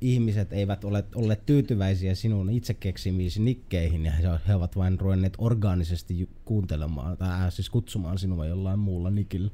[0.00, 6.28] ihmiset eivät ole olleet tyytyväisiä sinun itse keksimiisi nikkeihin ja he- ovat vain ruvenneet orgaanisesti
[6.44, 9.50] kuuntelemaan tai äh, siis kutsumaan sinua jollain muulla nikillä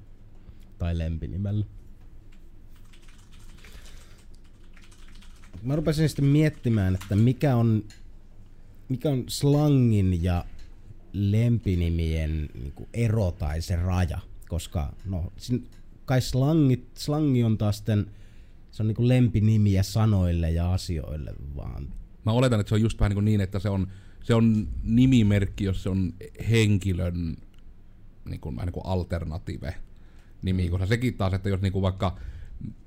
[0.78, 1.66] tai lempinimellä.
[5.64, 7.84] Mä rupesin sitten miettimään, että mikä on,
[8.88, 10.44] mikä on slangin ja
[11.12, 15.68] lempinimien niin ero tai se raja, koska no, sin,
[16.04, 18.06] kai slangit, slangi on taas sitten,
[18.70, 21.88] se on niin lempinimiä sanoille ja asioille vaan.
[22.24, 23.86] Mä oletan, että se on just vähän niin, kuin niin että se on,
[24.22, 26.12] se on nimimerkki, jos se on
[26.50, 27.36] henkilön
[28.24, 29.74] niin kuin, vähän niin kuin alternative
[30.42, 32.16] nimi, koska sekin taas, että jos niin kuin vaikka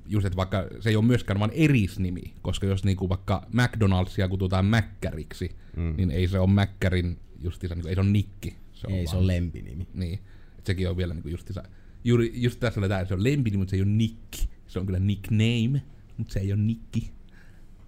[0.05, 4.29] just, että vaikka se ei ole myöskään vain erisnimi, koska jos niin kuin vaikka McDonald'sia
[4.29, 5.93] kutsutaan Mäkkäriksi, mm.
[5.97, 8.55] niin ei se ole Mäkkärin justiinsa, niin kuin, ei se ole nikki.
[8.73, 9.87] Se on Ei, se vaan- on lempinimi.
[9.93, 10.19] Niin,
[10.59, 11.63] et sekin on vielä niinku justiinsa,
[12.03, 14.49] juuri, just tässä oli tää, se on lempini, mutta se ei ole nikki.
[14.67, 15.81] Se on kyllä nickname,
[16.17, 17.11] mutta se ei ole nikki.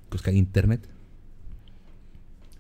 [0.10, 0.90] Koska internet.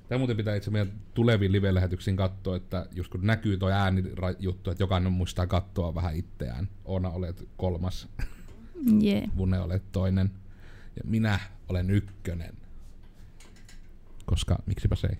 [0.08, 4.84] Tämä muuten pitää itse meidän tuleviin live-lähetyksiin katsoa, että just kun näkyy tuo äänijuttu, että
[4.84, 6.70] jokainen muistaa katsoa vähän itseään.
[6.86, 8.08] Oona olet kolmas,
[9.02, 9.28] Jee.
[9.38, 10.32] Vune olet toinen,
[10.96, 11.40] ja minä
[11.70, 12.54] olen ykkönen.
[14.26, 15.18] Koska, miksipä se ei.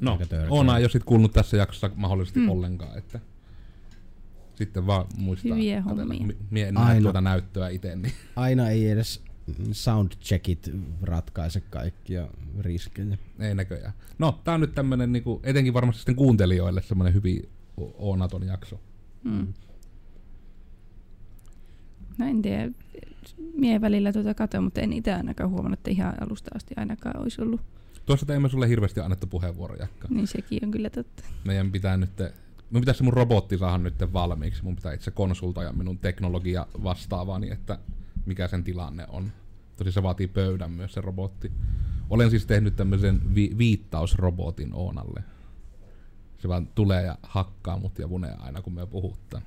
[0.00, 0.18] No.
[0.50, 2.48] Oona ei ole sit kuullut tässä jaksossa mahdollisesti Mm.
[2.48, 3.20] ollenkaan, että
[4.54, 5.54] sitten vaan muistaa.
[5.54, 6.26] Hyviä hommia.
[6.26, 7.00] Mi- Mie en näe Aina.
[7.02, 9.22] tuota näyttöä itse, niin Aina ei edes
[9.72, 10.70] soundcheckit
[11.02, 12.28] ratkaise kaikkia
[12.60, 13.16] riskejä.
[13.38, 13.92] ei näköjään.
[14.18, 18.80] No, tää on nyt tämmönen niinku, etenkin varmasti sitten kuuntelijoille semmonen hyvin Oonaton jakso.
[19.24, 19.54] Mm.
[22.18, 22.70] No en tiedä.
[23.54, 27.42] Mie välillä tuota katon, mutta en itse ainakaan huomannut, että ihan alusta asti ainakaan olisi
[27.42, 27.60] ollut.
[28.06, 30.08] Tuossa teemme sulle hirveästi annettu puheenvuorojakka.
[30.10, 31.22] Niin sekin on kyllä totta.
[31.44, 32.10] meidän pitää nyt,
[32.70, 34.64] mun pitäisi se mun robotti saada nyt valmiiksi.
[34.64, 37.78] Mun pitää itse konsultoida minun teknologia vastaavaani, että
[38.26, 39.32] mikä sen tilanne on.
[39.76, 41.52] Tosi se vaatii pöydän myös se robotti.
[42.10, 45.24] Olen siis tehnyt tämmöisen vi- viittausrobotin Oonalle.
[46.38, 49.40] Se vaan tulee ja hakkaa mut ja vunea aina kun me puhuttaa.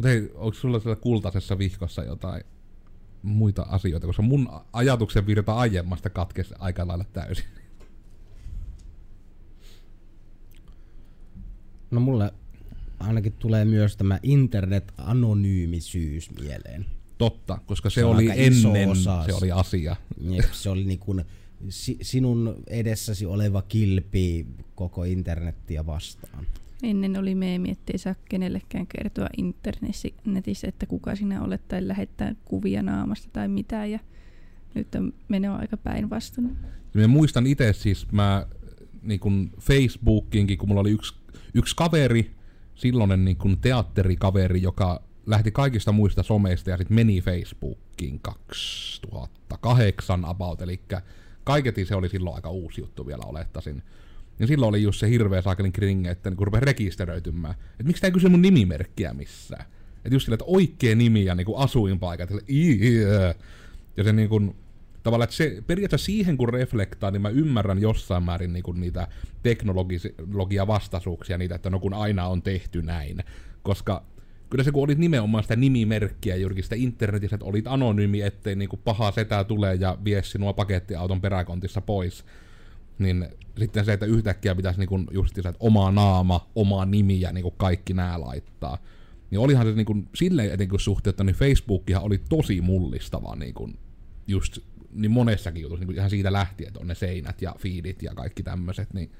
[0.00, 2.42] Mutta hei, onko sulla siellä kultaisessa vihkossa jotain
[3.22, 7.44] muita asioita, koska mun ajatuksen virta aiemmasta katkesi aika lailla täysin.
[11.90, 12.32] No mulle
[12.98, 16.86] ainakin tulee myös tämä internet-anonyymisyys mieleen.
[17.18, 19.22] Totta, koska se, Se oli ennen, osa.
[19.26, 19.96] se oli asia.
[20.20, 21.24] Jep, se oli niin kuin
[21.68, 26.46] si- sinun edessäsi oleva kilpi koko internettiä vastaan.
[26.82, 32.82] Ennen oli meemi, ettei saa kenellekään kertoa internetissä, että kuka sinä olet tai lähettää kuvia
[32.82, 33.90] naamasta tai mitään.
[33.90, 33.98] Ja
[34.74, 36.56] nyt on menoa aika päinvastoin.
[36.94, 38.46] Mä muistan itse siis, mä
[39.02, 41.14] niin kun Facebookiinkin, kun mulla oli yksi,
[41.54, 42.30] yksi kaveri,
[42.74, 50.62] silloinen niin kun teatterikaveri, joka lähti kaikista muista someista ja sitten meni Facebookiin 2008 about,
[50.62, 50.80] eli
[51.44, 53.82] kaiketi se oli silloin aika uusi juttu vielä olettaisin.
[54.40, 57.54] Ja silloin oli just se hirveä saakelin kringe, että niin rupesi rekisteröitymään.
[57.70, 59.64] Että miksi ei kysy mun nimimerkkiä missään?
[60.04, 62.30] Että just sillä, että oikea nimi ja niinku asuinpaikat.
[62.30, 63.36] Ja, sille,
[63.96, 64.56] ja se niinku,
[65.02, 69.08] tavallaan, että se periaatteessa siihen kun reflektaa, niin mä ymmärrän jossain määrin niinku niitä
[69.42, 73.18] teknologia vastaisuuksia, niitä, että no kun aina on tehty näin.
[73.62, 74.04] Koska
[74.50, 78.76] kyllä se kun olit nimenomaan sitä nimimerkkiä juurikin sitä internetissä, että olit anonyymi, ettei niinku
[78.76, 82.24] paha setä tulee ja vie sinua pakettiauton peräkontissa pois,
[83.00, 87.50] niin sitten se, että yhtäkkiä pitäisi niinku justiinsa, että oma naama, oma nimi ja niinku
[87.50, 88.78] kaikki nämä laittaa.
[89.30, 93.70] Niin olihan se niinku, silleen etenkin suhteetta, niin Facebookihan oli tosi mullistava niinku,
[94.26, 94.58] just
[94.92, 98.42] niin monessakin jutussa, niin ihan siitä lähtien, että on ne seinät ja feedit ja kaikki
[98.42, 99.12] tämmöiset, niin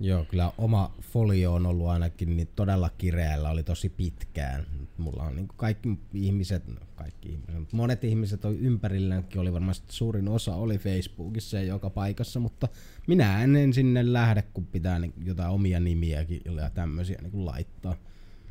[0.00, 4.66] Joo, kyllä oma folio on ollut ainakin niin todella kireällä, oli tosi pitkään.
[4.98, 9.92] Mulla on niin kaikki ihmiset, no kaikki ihmiset, mutta monet ihmiset on ympärilläänkin oli varmasti
[9.92, 12.68] suurin osa oli Facebookissa ja joka paikassa, mutta
[13.06, 17.96] minä en sinne lähde, kun pitää niin jotain omia nimiäkin ja tämmöisiä niin laittaa.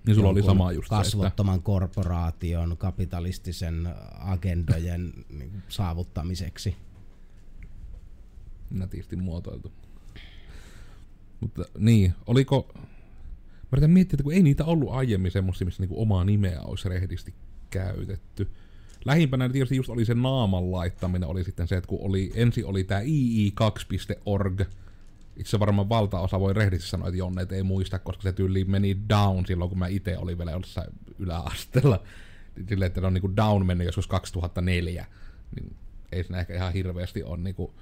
[0.05, 6.75] niin sulla oli sama just se, että kasvottoman korporaation kapitalistisen agendojen niin saavuttamiseksi.
[8.71, 9.71] nätisti muotoiltu.
[11.43, 12.71] Mutta niin, oliko...
[12.75, 16.89] Mä yritän miettiä, että kun ei niitä ollut aiemmin semmoisia, missä niinku omaa nimeä olisi
[16.89, 17.33] rehdisti
[17.69, 18.51] käytetty.
[19.05, 22.83] Lähimpänä tietysti just oli se naaman laittaminen, oli sitten se, että kun oli, ensin oli
[22.83, 24.61] tää ii2.org,
[25.37, 29.45] itse varmaan valtaosa voi rehdisti sanoa, että Jonne ei muista, koska se tyyli meni down
[29.45, 32.03] silloin, kun mä itse olin vielä jossain yläasteella.
[32.69, 35.05] silleen, että ne on niinku down mennyt joskus 2004,
[35.55, 35.75] niin
[36.11, 37.73] ei siinä ehkä ihan hirveästi ole niinku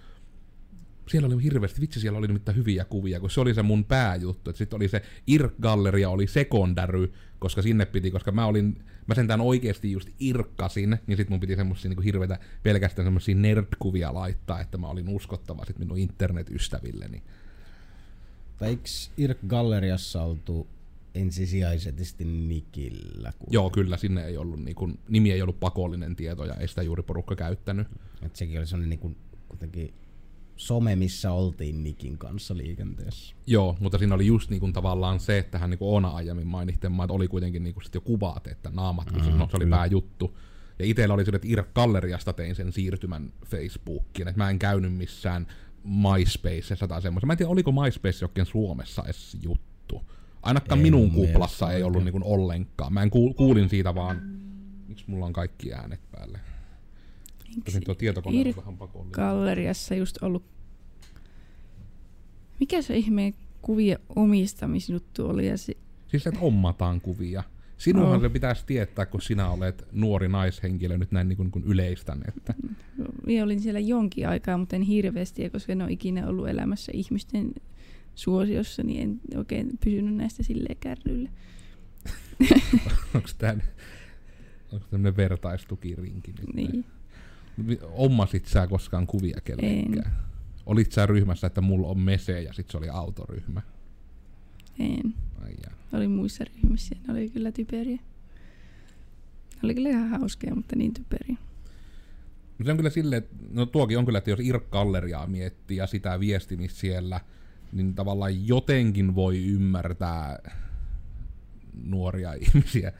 [1.07, 4.49] siellä oli hirveästi, vitsi siellä oli nimittäin hyviä kuvia, kun se oli se mun pääjuttu,
[4.49, 9.41] että sitten oli se IRK-galleria oli secondary, koska sinne piti, koska mä olin, mä sentään
[9.41, 14.77] oikeasti just irkkasin, niin sit mun piti semmosia niinku hirveitä pelkästään semmosia nerdkuvia laittaa, että
[14.77, 17.23] mä olin uskottava sit minun internetystävilleni.
[18.57, 20.67] Tai eikö Irk Galleriassa oltu
[21.15, 23.33] ensisijaisesti Nikillä?
[23.39, 23.47] Kun...
[23.51, 27.03] Joo, kyllä, sinne ei ollut, niinku, nimi ei ollut pakollinen tieto ja ei sitä juuri
[27.03, 27.87] porukka käyttänyt.
[28.21, 29.15] Et sekin oli sellainen niinku,
[29.47, 29.93] kuitenkin
[30.61, 33.35] some, missä oltiin Nikin kanssa liikenteessä.
[33.47, 37.13] Joo, mutta siinä oli just niinku tavallaan se, että hän niinku Oona aiemmin mainittiin, että
[37.13, 40.37] oli kuitenkin niinku sit jo kuvat, että naamat, mm, no, se oli pääjuttu.
[40.79, 44.93] Ja itsellä oli se, että Irk Galleriasta tein sen siirtymän Facebookiin, että mä en käynyt
[44.93, 45.47] missään
[45.83, 47.27] MySpacessa tai semmoisessa.
[47.27, 50.01] Mä en tiedä, oliko MySpace jokin Suomessa edes juttu.
[50.41, 52.93] Ainakaan ei minun kuplassa ei ollut niinku ollenkaan.
[52.93, 54.21] Mä en kuul, kuulin siitä vaan,
[54.87, 56.39] miksi mulla on kaikki äänet päälle.
[57.65, 59.11] Tosin tuo tietokone on vähän pakollinen.
[59.11, 60.43] Galleriassa just ollut...
[62.59, 65.47] Mikä se ihmeen kuvien omistamisjuttu oli?
[65.47, 67.43] Ja si- Siis että ommataan kuvia.
[67.77, 68.21] Sinunhan Oh.
[68.21, 72.21] se pitäisi tietää, kun sinä olet nuori naishenkilö nyt näin niin kuin, kun yleistän.
[72.27, 72.53] Että.
[73.25, 77.53] Minä olin siellä jonkin aikaa, mutta en hirveästi, koska en ole ikinä ollut elämässä ihmisten
[78.15, 81.29] suosiossa, niin en oikein pysynyt näistä silleen kärryillä.
[83.15, 83.55] Onko tämä
[84.71, 86.53] onko tämmöinen vertaistukirinki nyt?
[86.53, 86.85] Niin.
[87.91, 90.15] Ommasit sä koskaan kuvia kellekään?
[90.65, 93.61] Olit sä ryhmässä, että mulla on mese ja sit se oli autoryhmä?
[94.79, 95.13] En.
[95.43, 95.53] Ai.
[95.93, 97.99] Olin muissa ryhmissä, ne oli kyllä typeriä.
[99.55, 101.37] Ne oli kyllä ihan hauskeja, mutta niin typeriä.
[102.59, 105.87] No se on kyllä silleen, että no tuokin on kyllä, että jos Irk-galleriaa miettii ja
[105.87, 107.19] sitä viestimistä siellä,
[107.71, 110.39] niin tavallaan jotenkin voi ymmärtää
[111.83, 112.91] nuoria ihmisiä.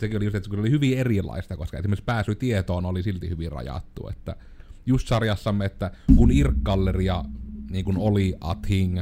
[0.00, 3.52] Sekin oli just, että se oli hyvin erilaista, koska esimerkiksi pääsy tietoon oli silti hyvin
[3.52, 4.08] rajattu.
[4.08, 4.36] Että
[4.86, 7.24] just sarjassamme, että kun Irk-galleria
[7.70, 9.00] niin oli a thing,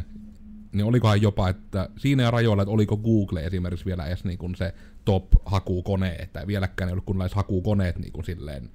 [0.73, 4.75] niin olikohan jopa, että siinä rajoilla, että oliko Google esimerkiksi vielä edes niin kun se
[5.05, 8.71] top-hakukone, että vieläkään ei ollut kunnalliset hakukoneet niin kuin silleen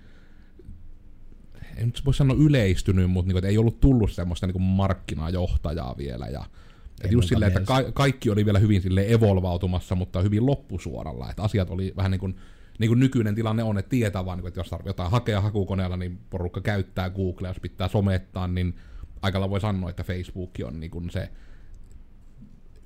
[1.80, 6.28] en nyt voi sanoa yleistynyt, mutta niinku, että ei ollut tullut semmoista niinku markkinajohtajaa vielä.
[6.28, 6.46] Ja,
[7.04, 11.30] et just silleen, että ka- kaikki oli vielä hyvin sille evolvautumassa, mutta hyvin loppusuoralla.
[11.30, 12.36] Että asiat oli vähän niin kuin,
[12.80, 15.98] niin kuin nykyinen tilanne on, että tietää vaan, niin että jos tarvitsee jotain hakea hakukoneella,
[15.98, 18.76] niin porukka käyttää Googlea, jos pitää somettaa, niin
[19.22, 21.30] aikalla voi sanoa, että Facebook on niin kuin se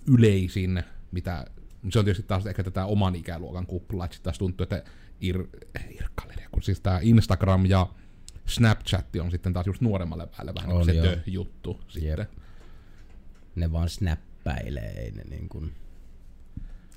[0.08, 1.46] yleisin, mitä
[1.90, 4.84] se on tietysti taas ehkä tätä oman ikäluokan kuplaa, että sit taas tuntuu, että
[5.22, 5.44] ir,
[5.90, 7.88] irkkalleria, kun siis tämä Instagram ja
[8.46, 11.16] Snapchat on sitten taas just nuoremmalle päälle vähän niin On kuin se joo.
[11.16, 12.18] tö-juttu sitten.
[12.20, 12.43] Jep.
[13.56, 15.72] Ne vaan snappäilee, ei ne niin kuin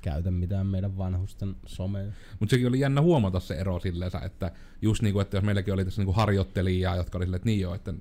[0.01, 2.11] käytä mitään meidän vanhusten someja.
[2.39, 5.85] Mutta sekin oli jännä huomata se ero silleen, että just niinku, että jos meilläkin oli
[5.85, 7.93] tässä niinku harjoittelijaa, jotka oli silleen, että niin joo, että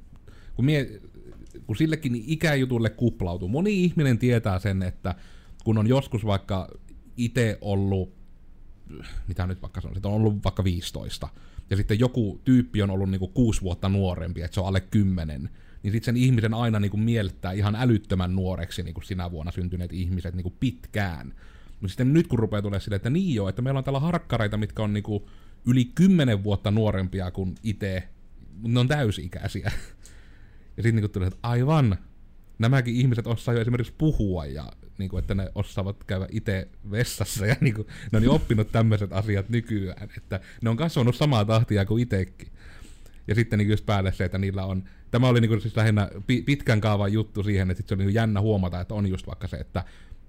[0.55, 1.01] kun, mie,
[1.66, 3.49] kun sillekin ikäjutulle kuplautuu.
[3.49, 5.14] Moni ihminen tietää sen, että
[5.64, 6.69] kun on joskus vaikka
[7.16, 8.12] itse ollut,
[9.29, 11.29] mitä nyt vaikka sanoisin, on ollut vaikka 15,
[11.71, 15.51] ja sitten joku tyyppi on ollut niinku kuusi vuotta nuorempi, että se on alle kymmenen,
[15.87, 20.35] niin sitten sen ihmisen aina niinku mieltää ihan älyttömän nuoreksi niinku sinä vuonna syntyneet ihmiset
[20.35, 21.35] niinku pitkään.
[21.70, 24.57] Mutta sitten nyt kun rupeaa tulee silleen, että niin joo, että meillä on täällä harkkareita,
[24.57, 25.29] mitkä on niinku
[25.66, 28.09] yli kymmenen vuotta nuorempia kuin itse,
[28.53, 29.72] mutta ne on täysi-ikäisiä.
[30.77, 31.99] Ja sitten niinku tulee, että aivan,
[32.59, 37.57] nämäkin ihmiset osaa jo esimerkiksi puhua ja niinku, että ne osaavat käydä itse vessassa ja
[37.61, 42.03] niinku, ne on jo oppinut tämmöiset asiat nykyään, että ne on kasvanut samaa tahtia kuin
[42.03, 42.49] itsekin.
[43.29, 46.42] Ja sitten niin just päälle se, että niillä on, tämä oli niin siis lähinnä pi-
[46.42, 49.47] pitkän kaavan juttu siihen, että sit se oli niin jännä huomata, että on just vaikka
[49.47, 49.85] se, että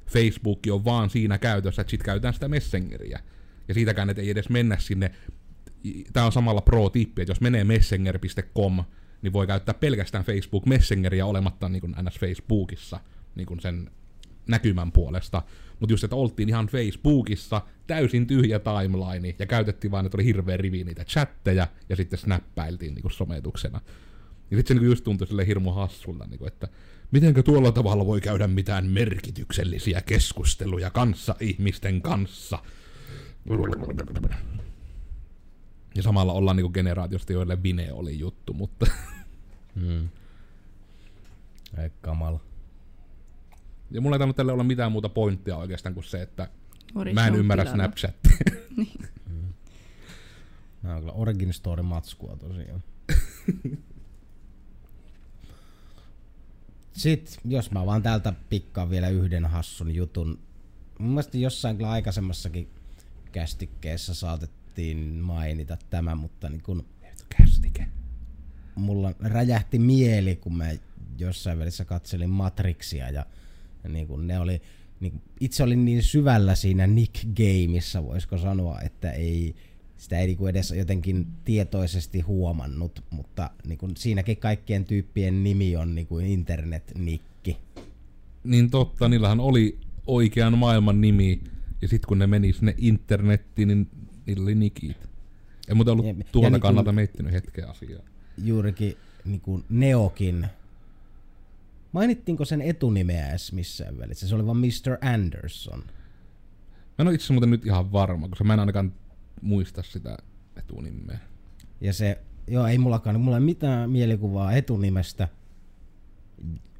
[0.07, 3.19] Facebook on vaan siinä käytössä, että sit käytetään sitä Messengeriä.
[3.67, 5.11] Ja siitäkään, että ei edes mennä sinne,
[6.13, 8.83] tämä on samalla pro-tippi, että jos menee messenger.com,
[9.21, 12.99] niin voi käyttää pelkästään Facebook Messengeria olematta niin NS Facebookissa
[13.35, 13.91] niin kuin sen
[14.47, 15.41] näkymän puolesta.
[15.79, 20.57] Mutta just, että oltiin ihan Facebookissa, täysin tyhjä timeline, ja käytettiin vaan, että oli hirveä
[20.57, 23.81] rivi niitä chatteja, ja sitten snappailtiin niin sometuksena.
[24.51, 26.67] Ja sitten se niin just tuntui sille hirmu hassulta, niin kuin, että
[27.11, 32.59] mitenkö tuolla tavalla voi käydä mitään merkityksellisiä keskusteluja kanssa ihmisten kanssa.
[35.95, 38.85] Ja samalla ollaan niinku generaatiosta, joille Vine oli juttu, mutta
[39.81, 40.09] Hmm.
[41.77, 42.39] Ei kamala.
[43.91, 46.49] ja mulla ei tainnut tälle olla mitään muuta pointtia oikeastaan kuin se, että
[46.93, 47.83] Nuori mä en ymmärrä tilalla.
[47.83, 48.37] Snapchatia.
[50.83, 52.83] Nämä on kyllä Origin Story matskua tosiaan.
[56.97, 60.39] Sitten, jos mä vaan täältä pikkaan vielä yhden hassun jutun.
[60.99, 62.69] Mun mielestä jossain kyllä aikaisemmassakin
[63.31, 66.85] kästikkeessä saatettiin mainita tämä, mutta niin kun
[67.37, 67.87] Kästike.
[68.75, 70.71] mulla räjähti mieli, kun mä
[71.17, 73.25] jossain välissä katselin Matrixia ja,
[73.83, 74.61] ja niin kun ne oli,
[74.99, 79.55] niin itse olin niin syvällä siinä Nick Gameissa, voisiko sanoa, että ei,
[79.97, 85.75] sitä ei niin kuin edes jotenkin tietoisesti huomannut, mutta niin kun siinäkin kaikkien tyyppien nimi
[85.75, 87.57] on niin kuin internet-nikki.
[88.43, 91.41] Niin totta, niillähän oli oikean maailman nimi,
[91.81, 93.89] ja sitten kun ne meni sinne internettiin, niin
[94.25, 94.97] niillä oli nikit.
[95.67, 96.05] En muuten ollut.
[96.05, 98.03] Ja tuolta niin kun- kannalta miettinyt hetken asiaa.
[98.43, 100.47] Juurikin niin kuin Neokin.
[101.91, 104.27] Mainittiinko sen etunimeä edes missään välissä?
[104.27, 104.97] Se oli vaan Mr.
[105.01, 105.79] Anderson.
[105.79, 108.93] Mä en ole itse muuten nyt ihan varma, koska mä en ainakaan
[109.41, 110.17] muista sitä
[110.57, 111.19] etunimeä.
[111.81, 115.27] Ja se, joo ei mullakaan, mulla ei mitään mielikuvaa etunimestä.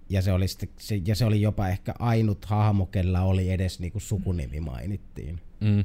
[0.10, 3.80] Ja se oli, sitten, se, ja se oli jopa ehkä ainut hahmo, kella oli edes
[3.80, 5.40] niinku sukunimi mainittiin.
[5.60, 5.84] Mm.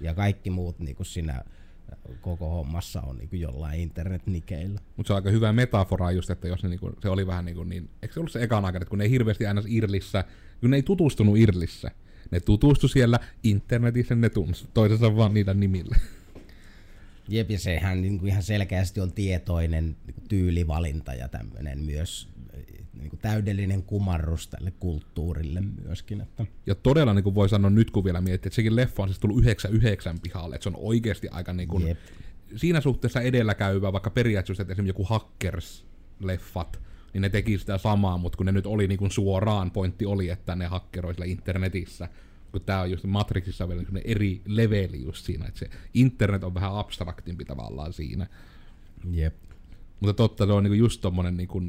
[0.00, 1.44] Ja kaikki muut niinku siinä
[2.20, 4.80] koko hommassa on niinku jollain internetnikeillä.
[4.96, 7.64] Mutta se on aika hyvä metafora just, että jos ne niinku, se oli vähän niinku
[7.64, 10.24] niin, eikö se ollut se ekan aikana, että kun ne ei hirveästi aina Irlissä,
[10.60, 11.90] kun ne ei tutustunut Irlissä,
[12.30, 15.96] ne tutustu siellä internetissä, ne tunsi toisensa vaan niillä nimillä.
[17.28, 19.96] Jep, ja sehän niin kuin ihan selkeästi on tietoinen
[20.28, 22.28] tyylivalinta ja tämmöinen myös
[22.98, 26.20] niin kuin täydellinen kumarrus tälle kulttuurille myöskin.
[26.20, 29.08] Että Ja todella niin kuin voi sanoa nyt, kun vielä miettii, että sekin leffa on
[29.08, 31.98] siis tullut 99 pihalle, että se on oikeasti aika niin kuin, Jep.
[32.56, 36.78] siinä suhteessa edelläkäyvä, vaikka periaatteessa, että esimerkiksi joku Hackers-leffat,
[37.12, 40.28] niin ne teki sitä samaa, mutta kun ne nyt oli niin kuin suoraan, pointti oli,
[40.28, 42.08] että ne hakkeroi siellä internetissä,
[42.52, 46.54] kun tää on just Matrixissa vielä niin eri leveli just siinä, että se internet on
[46.54, 48.26] vähän abstraktimpi tavallaan siinä.
[49.10, 49.34] Jep.
[50.00, 51.62] Mutta totta, se on niinku just tommonen niinku,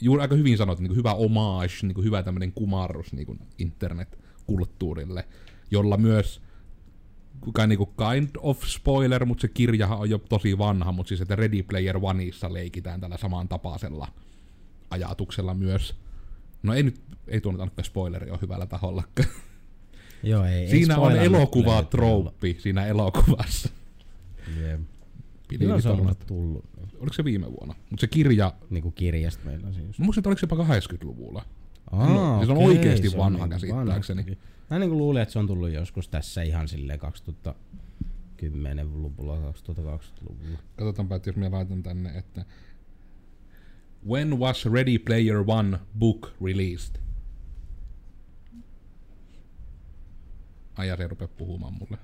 [0.00, 5.24] juuri aika hyvin sanottu, niinku hyvä homage, niinku hyvä tämmönen kumarrus niinku internet-kulttuurille,
[5.70, 6.42] jolla myös
[7.52, 11.36] kai niinku kind of spoiler, mutta se kirjahan on jo tosi vanha, mutta siis että
[11.36, 14.08] Ready Player Oneissa leikitään tällä saman tapaisella
[14.90, 15.94] ajatuksella myös.
[16.62, 19.02] No ei nyt, ei tuo nyt ainakaan spoileri ole hyvällä taholla.
[20.22, 23.68] Joo, ei, ei siinä on spoilannut elokuva trouppi siinä elokuvassa.
[24.60, 24.80] Jep.
[25.48, 26.64] Pidi Milloin se on tullut?
[26.98, 27.74] Oliko se viime vuonna?
[27.90, 29.98] Mutta se kirja, Niin kuin kirjasta meillä on siis.
[29.98, 30.64] muistan, että oliko se jopa
[31.04, 31.44] 80-luvulla.
[31.90, 34.22] Aa, No, se on okei, oikeesti se on vanha niin käsittääkseni.
[34.22, 34.36] vanha.
[34.70, 40.58] Mä niin kuin luulin, että se on tullut joskus tässä ihan silleen 2010-luvulla, 2020-luvulla.
[40.76, 42.44] Katsotaanpa, että jos minä laitan tänne, että
[44.08, 46.96] When was Ready Player One book released?
[50.78, 51.98] Ja se rupea puhumaan mulle.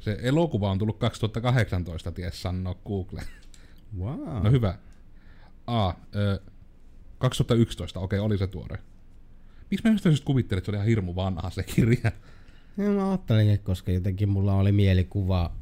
[0.00, 3.22] Se elokuva on tullut 2018, ties sanoa Google.
[3.98, 4.42] Wow.
[4.42, 4.78] No hyvä.
[5.66, 6.40] A, ö,
[7.18, 8.78] 2011, okei, oli se tuore.
[9.70, 12.12] Miksi mä jostain syystä kuvittelin, että se oli ihan hirmu vanha se kirja?
[12.76, 15.54] Ja mä ajattelin, koska jotenkin mulla oli mielikuva,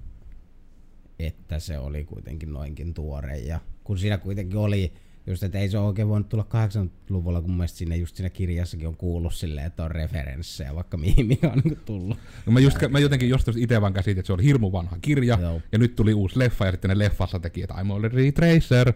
[1.19, 3.39] että se oli kuitenkin noinkin tuore.
[3.39, 4.93] Ja kun siinä kuitenkin oli,
[5.27, 8.31] just että ei se ole oikein voinut tulla 80-luvulla, kun mun mielestä siinä just siinä
[8.31, 12.19] kirjassakin on kuullut silleen, että on referenssejä vaikka mihin mikä on niin tullut.
[12.47, 15.39] No mä, just, mä jotenkin jostain itse vaan käsitin, että se oli hirmu vanha kirja,
[15.41, 15.61] Joo.
[15.73, 18.93] ja nyt tuli uusi leffa, ja sitten ne leffassa teki, että I'm already Tracer.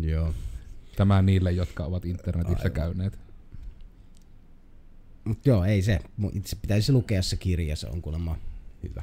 [0.00, 0.34] Joo.
[0.96, 2.72] Tämä niille, jotka ovat internetissä Aivan.
[2.72, 3.18] käyneet.
[5.24, 5.98] Mut joo, ei se.
[6.32, 8.36] Itse pitäisi lukea se kirja, se on kuulemma
[8.82, 9.02] hyvä.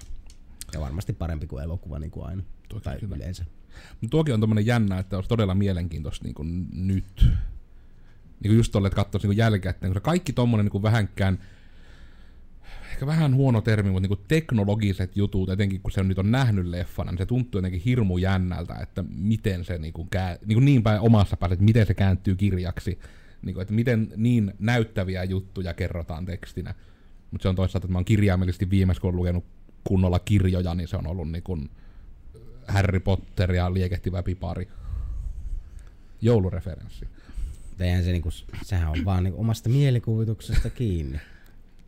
[0.74, 2.43] Ja varmasti parempi kuin elokuva niin kuin aina.
[2.70, 3.15] Toki tai kyllä.
[3.15, 3.45] yleensä.
[4.01, 7.26] Mutta tuokin on tommonen jännä, että olisi todella mielenkiintoista niin kuin nyt.
[8.39, 11.39] Niin kuin just tolle, että katsoisi niin jälkikäteen, koska kaikki tommonen niin kuin vähänkään,
[12.91, 16.65] ehkä vähän huono termi, mutta niin kuin teknologiset jutut, etenkin kun se nyt on nähnyt
[16.65, 20.65] leffana, niin se tuntuu jotenkin hirmu jännältä, että miten se niin kuin kää, niin, kuin
[20.65, 22.99] niin päin omassa päässä, että miten se kääntyy kirjaksi,
[23.41, 26.74] niin kuin, että miten niin näyttäviä juttuja kerrotaan tekstinä.
[27.32, 29.57] Mutta se on toisaalta, että mä oon kirjaimellisesti viimeis, kun olen lukenut
[29.88, 31.69] kunnolla kirjoja, niin se on ollut niin kuin
[32.67, 34.67] Harry Potter ja liekehtivä pipari.
[36.21, 37.07] Joulureferenssi.
[37.79, 38.29] Eihän se niinku,
[38.63, 41.19] sehän on vaan niinku omasta mielikuvituksesta kiinni.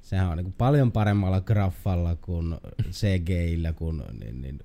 [0.01, 2.55] Sehän on niinku paljon paremmalla graffalla kuin
[2.91, 4.59] CGillä kuin niin, niin,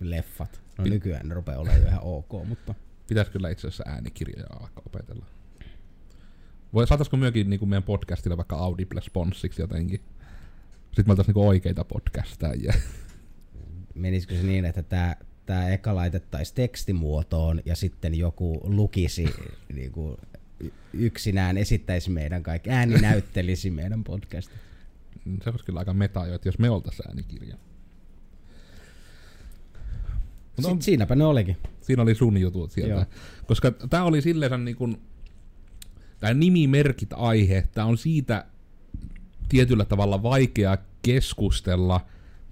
[0.00, 0.60] leffat.
[0.78, 2.74] No nykyään ne rupeaa olemaan jo ihan ok, mutta
[3.12, 5.26] Pitäisi kyllä itse asiassa äänikirjoja vaikka opetella.
[6.74, 10.00] Voi, saataisiko myöskin niin meidän podcastille vaikka Audible sponssiksi jotenkin?
[10.92, 12.74] Sitten me oltaisiin niin oikeita podcastajia.
[13.94, 15.16] menisikö se niin, että tämä
[15.46, 19.26] tää eka laitettaisiin tekstimuotoon ja sitten joku lukisi
[19.74, 20.18] niinku,
[20.60, 24.58] y- yksinään esittäisi meidän kaikki, ääni näyttelisi meidän podcastia.
[25.44, 27.56] Se olisi kyllä aika meta jo, että jos me oltaisiin äänikirja.
[30.58, 31.56] On, Sitten siinäpä ne olikin.
[31.80, 32.92] siinä oli sun jutut sieltä.
[32.94, 33.04] Joo.
[33.46, 35.02] Koska tämä oli silleen niin kuin,
[36.20, 38.46] tämä nimimerkit aihe, tämä on siitä
[39.52, 42.00] tietyllä tavalla vaikea keskustella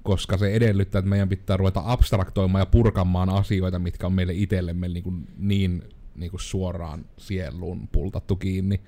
[0.03, 4.89] koska se edellyttää, että meidän pitää ruveta abstraktoimaan ja purkamaan asioita, mitkä on meille itsellemme
[4.89, 5.83] niin, kuin niin,
[6.15, 8.81] niin kuin suoraan sieluun pultattu kiinni.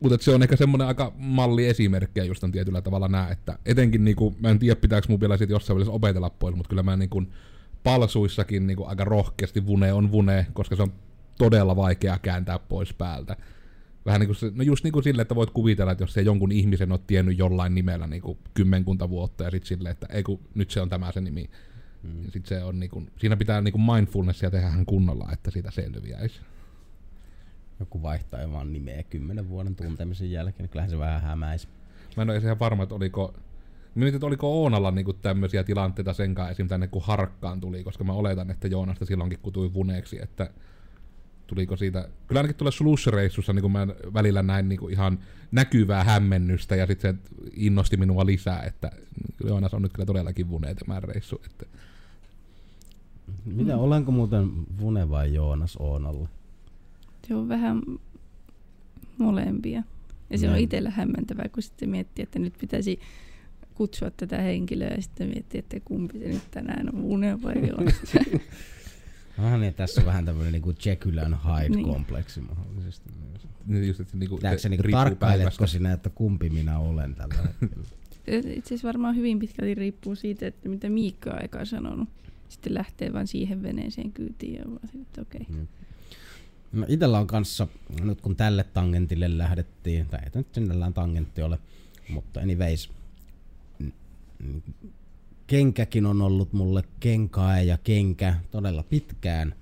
[0.00, 4.04] Mutta se on ehkä semmoinen aika malli esimerkkiä just on tietyllä tavalla nää, että etenkin
[4.04, 6.96] niinku, mä en tiedä pitääkö mun vielä sit jossain välissä opetella pois, mutta kyllä mä
[6.96, 7.22] niinku
[7.84, 10.92] palsuissakin niinku aika rohkeasti vune on vune, koska se on
[11.38, 13.36] todella vaikea kääntää pois päältä.
[14.06, 16.22] Vähän niin kuin se, no just niin kuin sille, että voit kuvitella, että jos se
[16.22, 20.22] jonkun ihmisen on tiennyt jollain nimellä niin kuin kymmenkunta vuotta ja sitten silleen, että ei
[20.22, 21.50] kun nyt se on tämä se nimi.
[22.02, 22.30] Mm.
[22.30, 26.40] Sit se on niin kuin, siinä pitää niin kuin mindfulnessia tehdä kunnolla, että siitä selviäisi.
[27.80, 31.68] Joku vaihtaa vaan nimeä kymmenen vuoden tuntemisen jälkeen, niin kyllähän se vähän hämäisi.
[32.16, 33.34] Mä en ole ihan varma, että oliko
[33.94, 36.68] Mietin, että oliko Oonalla niinku tämmöisiä tilanteita senkaan esim.
[36.68, 40.50] tänne kun Harkkaan tuli, koska mä oletan, että Joonasta silloinkin kutui vuneeksi, että
[41.54, 45.18] tuliko siitä, kyllä ainakin tuolla slush-reissussa niin mä välillä näin niin ihan
[45.50, 48.90] näkyvää hämmennystä ja sitten se innosti minua lisää, että
[49.44, 51.40] Joonas on nyt kyllä todellakin vune tämän reissu.
[51.46, 51.66] Että.
[53.44, 54.50] Mitä, olenko muuten
[54.80, 56.28] vune vai Joonas Oonalla?
[57.28, 57.82] Se on vähän
[59.18, 59.82] molempia.
[60.30, 60.64] Ja se on Näin.
[60.64, 63.00] itsellä hämmentävää, kun sitten miettii, että nyt pitäisi
[63.74, 67.94] kutsua tätä henkilöä ja sitten miettiä, että kumpi se nyt tänään on Une vai Joonas.
[69.38, 71.78] Onhan niin, tässä on vähän tämmöinen niinku Jekyll and Niin.
[71.78, 73.42] Hyde-kompleksi mahdollisesti myös.
[73.66, 77.34] Niin Just, että niinku, Pitääkö se niinku riippuu tarkkailetko sinä, että kumpi minä olen tällä
[77.34, 77.84] hetkellä?
[78.26, 82.08] Itse asiassa varmaan hyvin pitkälti riippuu siitä, että mitä Miikka on aikaa sanonut.
[82.48, 85.46] Sitten lähtee vaan siihen veneeseen kyytiin ja vaan sitten, että okei.
[85.50, 85.66] Okay.
[86.72, 87.68] No itellä on kanssa,
[88.02, 91.58] nyt kun tälle tangentille lähdettiin, tai ei nyt sinällään tangentti ole,
[92.08, 92.90] mutta anyways,
[93.82, 93.92] n-
[94.44, 94.62] n-
[95.56, 99.54] kenkäkin on ollut mulle kenkaa ja kenkä todella pitkään,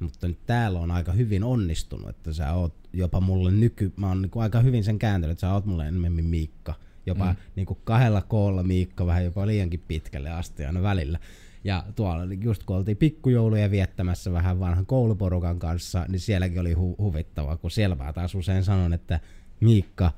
[0.00, 4.22] mutta nyt täällä on aika hyvin onnistunut, että sä oot jopa mulle nyky, mä oon
[4.22, 6.74] niinku aika hyvin sen kääntänyt, että sä oot mulle enemmän Miikka.
[7.06, 7.36] Jopa Mm.
[7.56, 11.18] niinku kahdella koolla Miikka, vähän jopa liiankin pitkälle asti aina välillä.
[11.64, 16.98] Ja tuolla just kun oltiin pikkujouluja viettämässä vähän vanhan kouluporukan kanssa, niin sielläkin oli hu-
[16.98, 19.20] huvittavaa, kun siellä mä taas usein sanon, että
[19.60, 20.12] Miikka,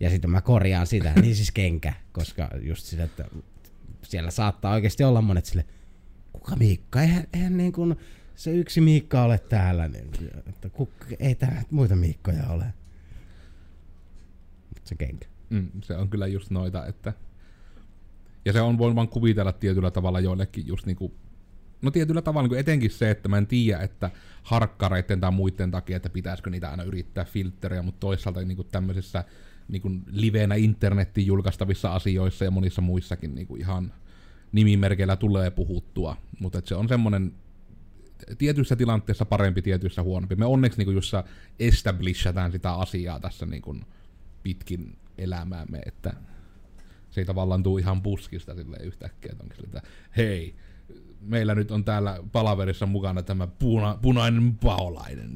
[0.00, 3.24] ja sitten mä korjaan sitä, niin siis kenkä, koska just sitä, että
[4.08, 5.64] siellä saattaa oikeasti olla monet sille,
[6.32, 7.96] kuka Miikka, eihän, eihän niin kuin
[8.34, 10.10] se yksi Miikka ole täällä, niin,
[10.46, 12.64] että kukka, ei täällä muita Miikkoja ole.
[14.74, 15.26] Mut se kenkä.
[15.50, 17.12] Mm, se on kyllä just noita, että...
[18.44, 21.14] Ja se on voin vaan kuvitella tietyllä tavalla joillekin just niinku...
[21.82, 24.10] No tietyllä tavalla niinku etenkin se, että mä en tiedä, että
[24.42, 28.64] harkkareiden tai muiden takia, että pitäisikö niitä aina yrittää filtteriä, mutta toisaalta niinku
[29.68, 33.92] tämmöisissä niinku liveenä internetin julkaistavissa asioissa ja monissa muissakin niinku ihan
[34.52, 37.32] nimimerkeillä tulee puhuttua, mutta se on semmonen
[38.38, 40.36] tietyissä tilanteissa parempi, tietyissä huonompi.
[40.36, 41.24] Me onneksi niin jossa
[41.58, 43.84] establishataan sitä asiaa tässä niin kuin
[44.42, 46.12] pitkin elämäämme, että
[47.10, 49.82] se ei tavallaan tule ihan puskista silleen yhtäkkiä, että onkin että
[50.16, 50.54] hei,
[51.20, 55.30] meillä nyt on täällä palaverissa mukana tämä puna, punainen paolainen,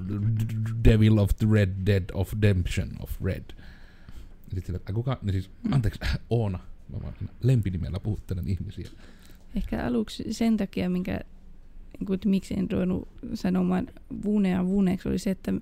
[0.84, 3.44] Devil of the Red Dead of Redemption of Red.
[4.57, 6.00] Sitten sille, että kuka, niin siis, anteeksi,
[6.30, 8.88] Oona, mä vaan lempinimellä puhuttelen ihmisiä.
[9.57, 11.20] Ehkä aluksi sen takia, minkä,
[11.98, 13.86] niin kuin, että miksi en ruvennut sanomaan
[14.24, 15.53] vunea vuneeksi, oli se, että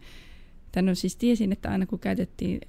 [0.72, 2.60] tämän siis tiesin, että aina kun käytettiin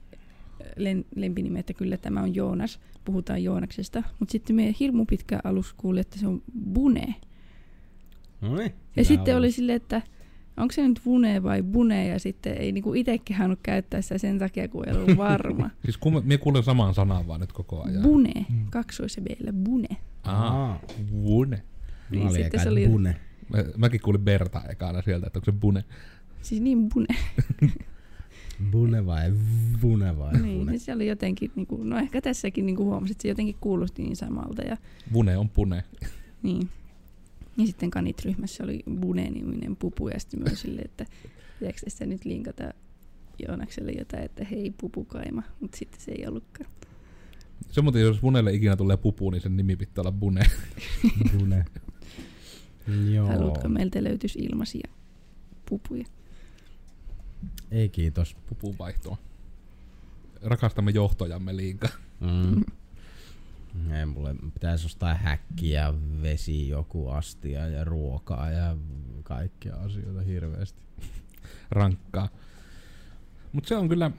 [0.78, 5.74] len, lempinimeä, että kyllä tämä on Joonas, puhutaan Joonaksesta, mutta sitten me hirmu pitkä alus
[5.74, 6.42] kuuli, että se on
[6.74, 7.16] Bune.
[8.42, 8.72] No niin.
[8.96, 10.02] Ja sitten oli silleen, että
[10.58, 14.40] onko se nyt Vune vai Bune, ja sitten ei niinku itse kehannut käyttää sitä sen
[14.40, 15.70] takia, kun ei ollut varma.
[15.86, 18.04] Siis kun me kuulen saman sanan vaan nyt koko ajan.
[18.04, 19.18] Bune, kaksois
[19.64, 19.88] Bune.
[20.24, 20.80] Aa,
[21.12, 21.62] Bune.
[22.12, 23.16] Niin, Mä sitten se oli- Bune.
[23.50, 25.84] Mä, mäkin kuulin Berta ekana sieltä, että onko se Bune.
[26.42, 27.08] Siis niin Bune.
[28.72, 29.34] Bune vai
[29.82, 30.72] Bune vai niin, Bune?
[30.72, 34.16] niin se oli jotenkin, niinku, no ehkä tässäkin niinku huomasin, että se jotenkin kuulosti niin
[34.16, 34.62] samalta.
[34.62, 34.78] Ja,
[35.12, 35.84] Bune on Pune.
[36.44, 36.70] niin.
[37.58, 41.06] Ja sitten kanit-ryhmässä oli Bune-niminen pupu, ja sitten myös silleen, että
[41.60, 42.74] pitääkö tässä nyt linkata
[43.48, 46.72] Joonakselle jotain, että hei pupukaima, mutta sitten se ei ollutkaan.
[47.72, 50.42] Se muuten, jos Bunelle ikinä tulee pupu, niin sen nimi pitää olla Bune.
[51.38, 51.66] Bune.
[53.14, 53.28] Joo.
[53.28, 54.90] Haluatko meiltä löytyisi ilmaisia
[55.70, 56.06] pupuja?
[57.72, 58.36] Ei kiitos.
[58.50, 59.18] Pupun vaihtoa.
[60.42, 61.90] Rakastamme johtojamme liikaa.
[62.20, 62.64] Mm.
[64.00, 68.78] Ei, mulle pitäisi ostaa häkkiä, vesi, joku astia ja ruokaa ja
[69.24, 70.82] kaikkia asioita hirveästi.
[71.72, 72.30] Rankkaa.
[73.52, 74.12] Mutta se on kyllä...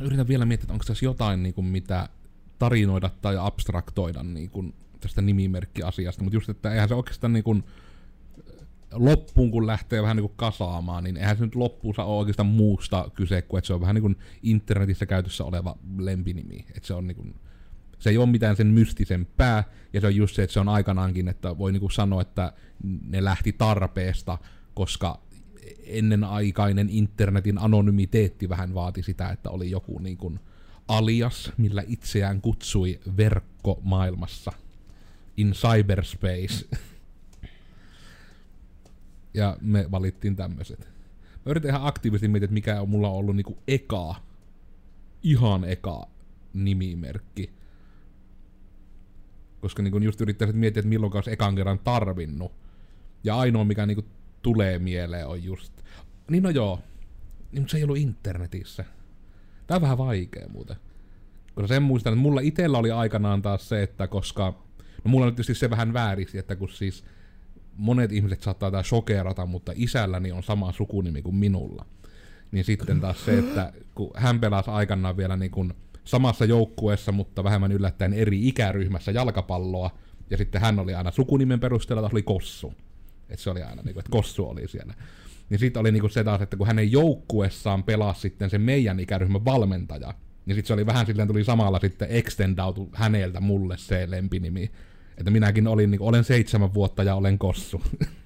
[0.00, 2.08] Yritän vielä miettiä, että onko tässä jotain, niin kuin, mitä
[2.58, 6.24] tarinoida tai abstraktoida niin kuin, tästä nimimerkkiasiasta.
[6.24, 7.64] Mutta just, että eihän se oikeastaan niin kuin,
[8.92, 13.10] loppuun, kun lähtee vähän niin kuin kasaamaan, niin eihän se nyt loppuunsa ole oikeastaan muusta
[13.14, 16.64] kyse, kuin että se on vähän niin kuin internetissä käytössä oleva lempinimi.
[16.74, 17.34] Että se on niin kuin,
[18.00, 21.28] Se ei ole mitään sen mystisempää, ja se on just se, että se on aikanaankin,
[21.28, 22.52] että voi niinku sanoa, että
[23.08, 24.38] ne lähti tarpeesta,
[24.74, 25.20] koska
[25.86, 30.32] ennenaikainen internetin anonymiteetti vähän vaati sitä, että oli joku niinku
[30.88, 34.52] alias, millä itseään kutsui verkkomaailmassa.
[35.36, 36.68] In cyberspace.
[39.34, 40.88] ja me valittiin tämmöiset.
[41.46, 44.14] Mä yritän ihan aktiivisesti miettiä, että mikä on mulla ollut niinku eka,
[45.22, 46.06] ihan eka
[46.54, 47.59] nimimerkki.
[49.60, 52.52] Koska niinku just yrittäisin miettiä, että milloin olisi ekan kerran tarvinnut.
[53.24, 54.04] Ja ainoa, mikä niinku
[54.42, 55.72] tulee mieleen, on just...
[56.30, 56.80] Niin no joo,
[57.52, 58.84] niin, mutta se ei ollut internetissä.
[59.66, 60.76] Tää on vähän vaikea muuten.
[61.54, 64.54] Koska sen muistan, että mulla itellä oli aikanaan taas se, että koska...
[65.04, 67.04] No mulla on tietysti se vähän väärisi, että kun siis
[67.76, 71.86] monet ihmiset saattaa tää shokerata, mutta isälläni on sama sukunimi kuin minulla.
[72.52, 75.74] Niin sitten taas se, että kun hän pelasi aikanaan vielä niin kuin
[76.04, 79.90] samassa joukkueessa, mutta vähemmän yllättäen eri ikäryhmässä jalkapalloa,
[80.30, 82.74] ja sitten hän oli aina sukunimen perusteella, taas oli Kossu.
[83.28, 84.94] Että se oli aina, niin kuin, että Kossu oli siellä.
[85.50, 89.00] Niin sitten oli niin kuin se taas, että kun hänen joukkuessaan pelasi sitten se meidän
[89.00, 90.14] ikäryhmän valmentaja,
[90.46, 94.70] niin sitten se oli vähän silleen, tuli samalla sitten extendautu häneltä mulle se lempinimi.
[95.18, 97.82] Että minäkin olin, niin kuin, olen seitsemän vuotta ja olen Kossu.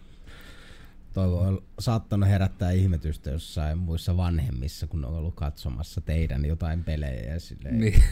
[1.15, 7.33] Toi voi saattanut herättää ihmetystä jossain muissa vanhemmissa, kun on ollut katsomassa teidän jotain pelejä
[7.33, 8.03] ja silleen, niin.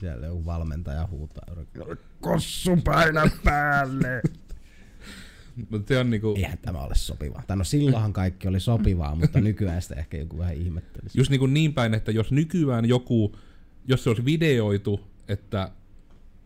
[0.00, 1.46] siellä joku valmentaja huutaa.
[2.20, 4.22] Kossun paina päälle!
[5.70, 7.42] Mutta se on niinku, Eihän tämä ole sopivaa.
[7.46, 11.18] Tai no silloinhan kaikki oli sopivaa, mutta nykyään sitä ehkä joku vähän ihmettelisi.
[11.18, 13.36] just niinku niin päin, että jos nykyään joku,
[13.86, 15.70] jos se olisi videoitu, että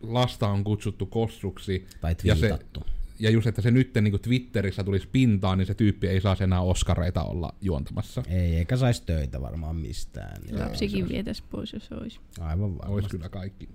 [0.01, 2.83] lasta on kutsuttu kossuksi, Tai ja se, twiitattu.
[3.19, 6.61] Ja just, että se nyt niin Twitterissä tulisi pintaan, niin se tyyppi ei saisi enää
[6.61, 8.23] oskareita olla juontamassa.
[8.27, 10.41] Ei, eikä saisi töitä varmaan mistään.
[10.51, 12.19] Joo, Lapsikin vietäisi pois, jos olisi.
[12.39, 13.09] Aivan Olisi varmasti.
[13.09, 13.69] kyllä kaikki.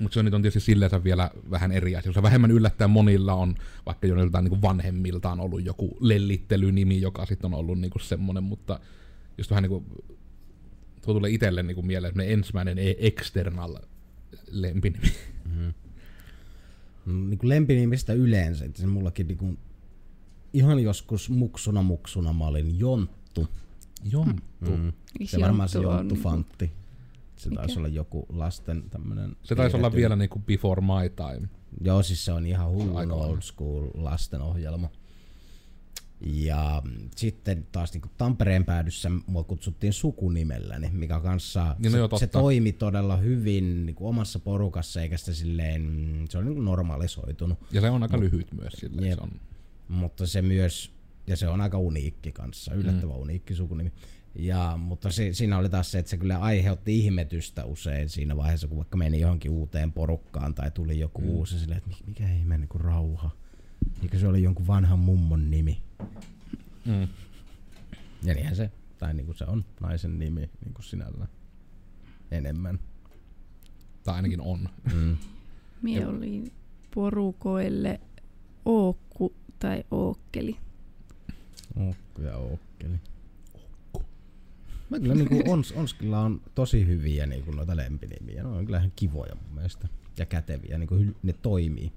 [0.00, 2.12] Mutta se on nyt on tietysti silleen vielä vähän eri asia.
[2.12, 3.54] Se vähemmän yllättäen monilla on,
[3.86, 8.80] vaikka jo joiltain niin vanhemmiltaan ollut joku lellittelynimi, joka sitten on ollut niin semmoinen, mutta
[9.38, 9.84] just vähän niin kuin,
[11.04, 13.76] tuo tulee itselle niin mieleen ensimmäinen e- external
[14.50, 15.12] lempinimi.
[15.56, 15.74] Mm,
[17.08, 19.58] Niin kuin lempinimistä yleensä, että se mullakin niin kuin,
[20.52, 23.48] ihan joskus muksuna muksuna mä olin Jonttu.
[24.12, 24.76] Jonttu.
[24.76, 24.92] Mm.
[25.18, 26.72] Miksi Se varmaan se Jonttu on Jonttu niinku- Fantti.
[27.36, 27.60] Se Mikä?
[27.60, 29.36] taisi olla joku lasten tämmönen...
[29.42, 31.48] Se taisi olla vielä niin kuin Before My Time.
[31.80, 34.90] Joo, siis se on ihan hullun aika old school lastenohjelma.
[36.20, 36.82] Ja
[37.16, 42.72] sitten taas niin Tampereen päädyssä mua kutsuttiin sukunnimelläni, mikä kanssa Niin, no se, se toimi
[42.72, 47.58] todella hyvin niin omassa porukassa, eikä sitä silleen, mm, se on niin normalisoitunut.
[47.72, 49.08] Ja se on aika lyhyt myös silleen.
[49.08, 49.18] Jep.
[49.18, 49.30] Se on.
[49.88, 50.92] Mutta se myös,
[51.26, 53.22] ja se on aika uniikki kanssa, yllättävän mm.
[53.22, 53.92] uniikki sukunimi.
[54.34, 58.68] Ja, mutta se, siinä oli taas se, että se kyllä aiheutti ihmetystä usein siinä vaiheessa,
[58.68, 61.28] kun vaikka meni johonkin uuteen porukkaan tai tuli joku mm.
[61.28, 63.30] uusi, silleen, että mi- mikä ihme niin kuin rauha.
[64.02, 65.82] Eikö se oli jonkun vanhan mummon nimi?
[66.84, 67.08] Mm.
[68.22, 71.30] Ja niinhän se, tai niin kuin se on naisen nimi niin kuin sinällään
[72.30, 72.78] enemmän.
[74.04, 74.68] Tai ainakin on.
[74.94, 75.16] Mm.
[75.82, 76.52] Mie olin
[76.94, 78.00] porukoille
[78.64, 80.56] Ookku tai Ookkeli.
[81.76, 83.00] Ookku ja Ookkeli.
[84.90, 88.42] Mä kyllä niinku ons, Onskilla on tosi hyviä niinku noita lempinimiä.
[88.42, 89.88] Ne on kyllä ihan kivoja mun mielestä.
[90.18, 90.78] Ja käteviä.
[90.78, 91.92] Niinku ne toimii.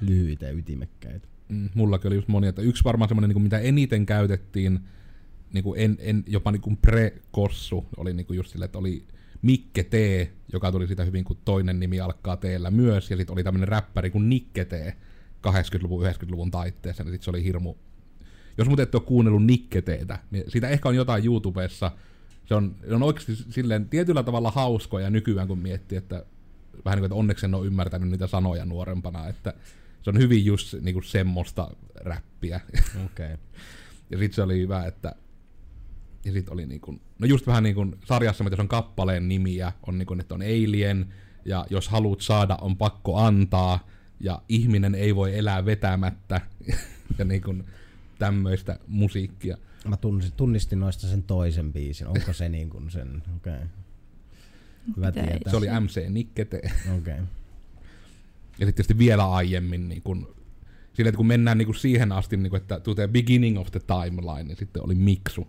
[0.00, 1.28] Lyhyitä ja ytimekkäitä.
[1.48, 4.80] Mm, mullakin oli just monia, että yksi varmaan semmoinen, niin mitä eniten käytettiin,
[5.52, 9.04] niin kuin en, en, jopa niin kuin pre-kossu, oli niin kuin just silleen, että oli
[9.42, 9.94] Mikke T,
[10.52, 14.10] joka tuli sitä hyvin, kun toinen nimi alkaa teellä myös, ja sitten oli tämmöinen räppäri
[14.10, 14.72] kuin Nikke T
[15.46, 17.74] 80-luvun, 90-luvun taitteessa, niin sitten se oli hirmu...
[18.58, 21.90] Jos muuten ette ole kuunnellut Nikke T:tä, niin siitä ehkä on jotain YouTubessa,
[22.44, 26.24] se on, se on oikeasti silleen tietyllä tavalla hauskoja nykyään, kun miettii, että
[26.84, 29.54] vähän niin kuin, että onneksi en ole ymmärtänyt niitä sanoja nuorempana, että
[30.02, 32.60] se on hyvin just niin kuin semmoista räppiä.
[33.04, 33.26] Okei.
[33.26, 33.36] Okay.
[34.10, 35.14] Ja sit se oli hyvä, että
[36.24, 39.72] ja sit oli niin kuin, no just vähän niin kuin sarjassa, mitä on kappaleen nimiä,
[39.86, 43.86] on niin kuin, että on alien, ja jos haluat saada, on pakko antaa,
[44.20, 46.40] ja ihminen ei voi elää vetämättä,
[47.18, 47.64] ja niin kuin
[48.18, 49.56] tämmöistä musiikkia.
[49.88, 52.06] Mä tunnistin, tunnistin noista sen toisen biisin.
[52.06, 53.22] Onko se niin kuin sen?
[53.36, 53.54] Okei.
[53.54, 53.66] Okay.
[54.96, 55.50] Hyvä tietää.
[55.50, 56.60] Se oli MC Nikkete.
[56.98, 57.14] Okei.
[57.14, 57.24] Okay.
[58.58, 60.34] Ja sitten tietysti vielä aiemmin, niin kun,
[60.92, 63.70] sille, että kun mennään niin kun siihen asti, niin kun, että to the beginning of
[63.70, 65.48] the timeline, niin sitten oli Miksu.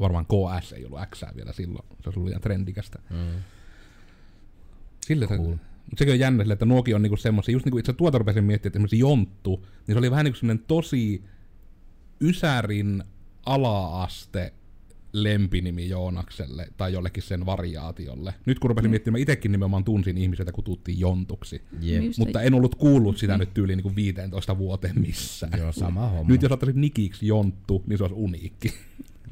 [0.00, 2.98] Varmaan KS ei ollut X vielä silloin, se ollut liian trendikästä.
[3.10, 3.42] Mm.
[5.06, 5.48] Sille se, Cool.
[5.48, 8.18] mutta sekin on jännä, sille, että nuokin on niinku semmoisia, just niin kuin itse tuota
[8.18, 11.24] rupesin miettimään, että esimerkiksi Jonttu, niin se oli vähän niin kuin semmoinen tosi
[12.20, 13.04] Ysärin
[13.46, 14.52] ala-aste
[15.12, 18.34] lempinimi Joonakselle tai jollekin sen variaatiolle.
[18.46, 21.62] Nyt kun rupesin miettimään, itsekin nimenomaan tunsin ihmisiä, että kututtiin Jontuksi.
[21.80, 25.58] Just Mutta en ollut kuullut sitä nyt tyyliin niin kuin 15 vuoteen missään.
[25.58, 26.32] Joo, sama homma.
[26.32, 28.72] Nyt jos ottaisit nikiksi Jonttu, niin se olisi uniikki.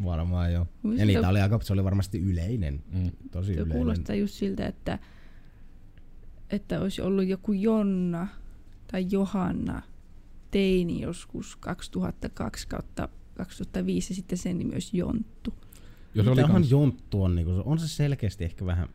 [0.04, 0.66] Varmaan joo.
[0.82, 2.82] Muista- Ja niitä oli aika, se oli varmasti yleinen.
[2.92, 3.10] Mm.
[3.30, 3.72] Tosi yleinen.
[3.76, 4.98] kuulostaa just siltä, että,
[6.50, 8.28] että olisi ollut joku Jonna
[8.92, 9.82] tai Johanna
[10.50, 15.54] teini joskus 2002 kautta 2005 ja sitten sen nimi olisi Jonttu.
[16.14, 18.88] Jos se oli kans, jonttu on, niin on se selkeästi ehkä vähän...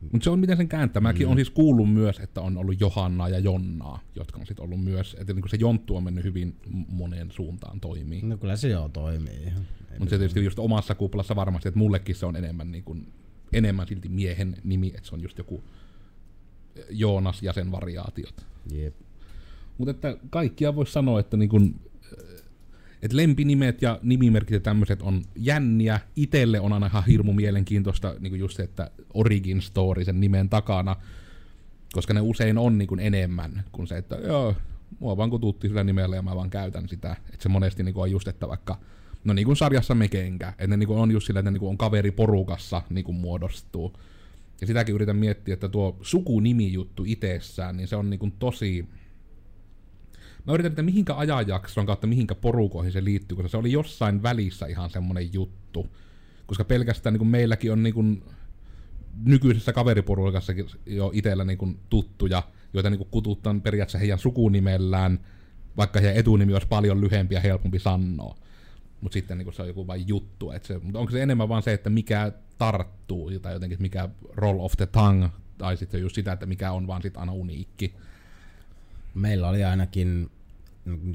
[0.00, 1.00] mutta se on miten sen kääntää.
[1.00, 1.30] Mäkin mm.
[1.30, 5.16] on siis kuullut myös, että on ollut Johannaa ja Jonnaa, jotka on sitten ollut myös,
[5.20, 6.56] että niin se Jonttu on mennyt hyvin
[6.88, 8.22] moneen suuntaan toimii.
[8.22, 9.42] No kyllä se joo toimii.
[9.46, 9.62] ihan.
[9.98, 13.12] Mutta se tietysti just omassa kuplassa varmasti, että mullekin se on enemmän, niin kuin,
[13.52, 15.64] enemmän silti miehen nimi, että se on just joku
[16.90, 18.46] Joonas ja sen variaatiot.
[18.72, 18.94] Jep.
[19.78, 21.80] Mutta että kaikkia voisi sanoa, että niin kun,
[23.02, 26.00] että lempinimet ja nimimerkit ja tämmöiset on jänniä.
[26.16, 30.96] Itelle on aina ihan hirmu mielenkiintoista niin just se, että origin story sen nimen takana,
[31.92, 34.54] koska ne usein on niin kuin enemmän kuin se, että joo,
[34.98, 37.16] mua vaan kututtiin sillä nimellä ja mä vaan käytän sitä.
[37.32, 38.78] Että se monesti niin kuin on just, että vaikka,
[39.24, 41.60] no niin kuin sarjassa Mekenkä, että ne niin kuin on just sillä, että ne niin
[41.60, 43.96] kuin on kaveri porukassa niin kuin muodostuu.
[44.60, 48.88] Ja sitäkin yritän miettiä, että tuo sukunimijuttu itsessään, niin se on niin kuin tosi,
[50.48, 54.66] Mä yritän, että mihinkä ajanjaksoon kautta mihinkä porukoihin se liittyy, koska se oli jossain välissä
[54.66, 55.86] ihan semmonen juttu.
[56.46, 58.24] Koska pelkästään niin kuin meilläkin on niin kuin
[59.24, 62.42] nykyisessä kaveriporukassakin jo itsellä niin kuin tuttuja,
[62.74, 65.20] joita niin kuin kututtaa periaatteessa heidän sukunimellään,
[65.76, 68.36] vaikka heidän etunimi olisi paljon lyhempi ja helpompi sanoa.
[69.00, 70.50] Mutta sitten niin se on joku vain juttu.
[70.50, 74.60] Et se, mutta onko se enemmän vaan se, että mikä tarttuu, tai jotenkin mikä roll
[74.60, 75.28] of the tongue,
[75.58, 77.94] tai sitten just sitä, että mikä on vaan sitten aina uniikki.
[79.14, 80.30] Meillä oli ainakin,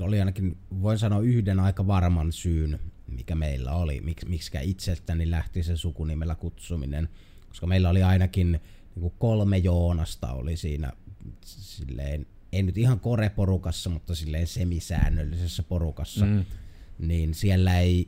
[0.01, 5.63] oli ainakin, voin sanoa yhden aika varman syyn, mikä meillä oli, miksi, miksikä itseltäni lähti
[5.63, 7.09] se sukunimellä kutsuminen.
[7.47, 10.91] Koska meillä oli ainakin niin kuin kolme Joonasta oli siinä
[11.45, 16.25] silleen, ei nyt ihan koreporukassa, mutta silleen semisäännöllisessä porukassa.
[16.25, 16.45] Mm.
[16.99, 18.07] Niin siellä ei,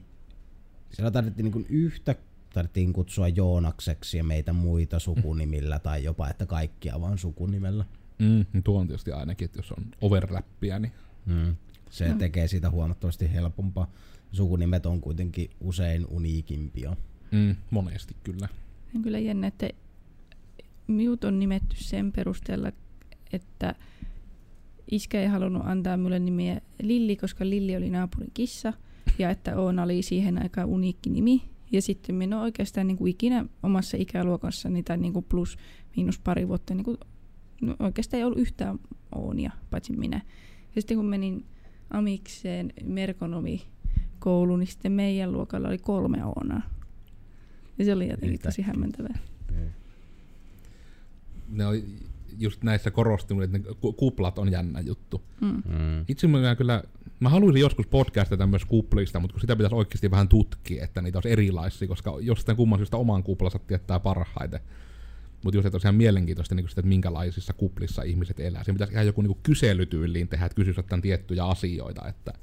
[0.91, 2.15] siellä tarvittiin niin kuin yhtä
[2.55, 7.85] tarvittiin kutsua Joonakseksi ja meitä muita sukunimillä tai jopa, että kaikkia vaan sukunimellä.
[8.19, 10.91] Mm, niin tuo on tietysti ainakin, että jos on overlappia, niin
[11.25, 11.55] Mm.
[11.89, 12.17] Se no.
[12.17, 13.91] tekee siitä huomattavasti helpompaa.
[14.31, 16.95] Sukunimet on kuitenkin usein uniikimpia.
[17.31, 18.47] mm, monesti kyllä.
[18.95, 19.69] On kyllä jännä, että
[20.87, 22.71] minut on nimetty sen perusteella,
[23.33, 23.75] että
[24.91, 28.73] iskä ei halunnut antaa minulle nimeä Lilli, koska Lilli oli naapurin kissa.
[29.19, 31.41] Ja että Oona oli siihen aikaan uniikki nimi.
[31.71, 35.57] Ja sitten minä oikeastaan niin kuin ikinä omassa ikäluokassani tai niin kuin plus
[35.95, 36.97] miinus pari vuotta niin kuin,
[37.61, 38.79] no oikeastaan ei ollut yhtään
[39.15, 40.21] Oonia, paitsi minä.
[40.75, 41.45] Ja sitten kun menin
[41.89, 43.61] amikseen merkonomi
[44.19, 46.61] kouluun, niin sitten meidän luokalla oli kolme Oonaa.
[47.77, 49.17] Ja se oli jotenkin tosi hämmentävää.
[51.49, 51.81] Ne on
[52.39, 55.21] just näissä korostunut, että ne ku- kuplat on jännä juttu.
[55.41, 55.47] Mm.
[55.47, 56.05] Mm.
[56.07, 56.83] Itse mä kyllä,
[57.19, 61.17] mä haluaisin joskus podcastata myös kuplista, mutta kun sitä pitäisi oikeasti vähän tutkia, että niitä
[61.17, 64.59] olisi erilaisia, koska jostain kumman syystä oman kuplansa tietää parhaiten.
[65.45, 68.63] Mutta just, että olisi ihan mielenkiintoista, niin sitä, että minkälaisissa kuplissa ihmiset elää.
[68.63, 72.33] Siinä pitäisi ihan joku niin kyselytyyliin tehdä, että kysyisi jotain tiettyjä asioita, että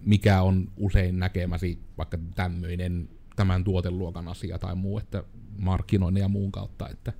[0.00, 5.24] mikä on usein näkemäsi vaikka tämmöinen tämän tuoteluokan asia tai muu, että
[5.58, 7.12] markkinoinnin ja muun kautta, että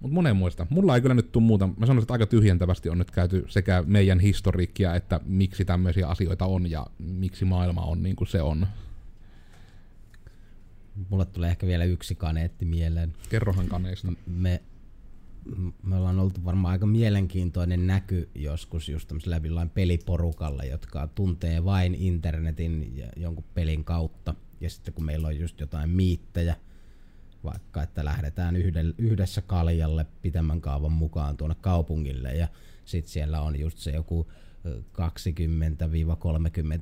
[0.00, 0.66] mutta monen muista.
[0.70, 1.66] Mulla ei kyllä nyt tule muuta.
[1.66, 6.46] Mä sanoisin, että aika tyhjentävästi on nyt käyty sekä meidän historiikkia, että miksi tämmöisiä asioita
[6.46, 8.66] on ja miksi maailma on niin kuin se on.
[11.08, 13.12] Mulle tulee ehkä vielä yksi kaneetti mieleen.
[13.28, 14.12] Kerrohan kaneista.
[14.26, 14.62] Me,
[15.82, 21.94] me ollaan oltu varmaan aika mielenkiintoinen näky joskus just tämmöisellä jollain peliporukalla, jotka tuntee vain
[21.94, 24.34] internetin ja jonkun pelin kautta.
[24.60, 26.56] Ja sitten kun meillä on just jotain miittejä,
[27.44, 28.56] vaikka että lähdetään
[28.98, 32.48] yhdessä kaljalle pitemmän kaavan mukaan tuonne kaupungille ja
[32.84, 34.30] sitten siellä on just se joku
[34.66, 34.82] ö,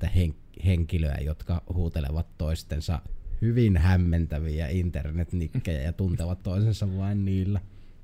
[0.05, 3.01] 20-30 hen- henkilöä, jotka huutelevat toistensa
[3.43, 7.61] hyvin hämmentäviä internetnikkejä ja tuntevat toisensa vain niillä.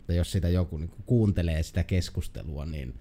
[0.09, 2.95] Ja jos sitä joku niin kuuntelee sitä keskustelua, niin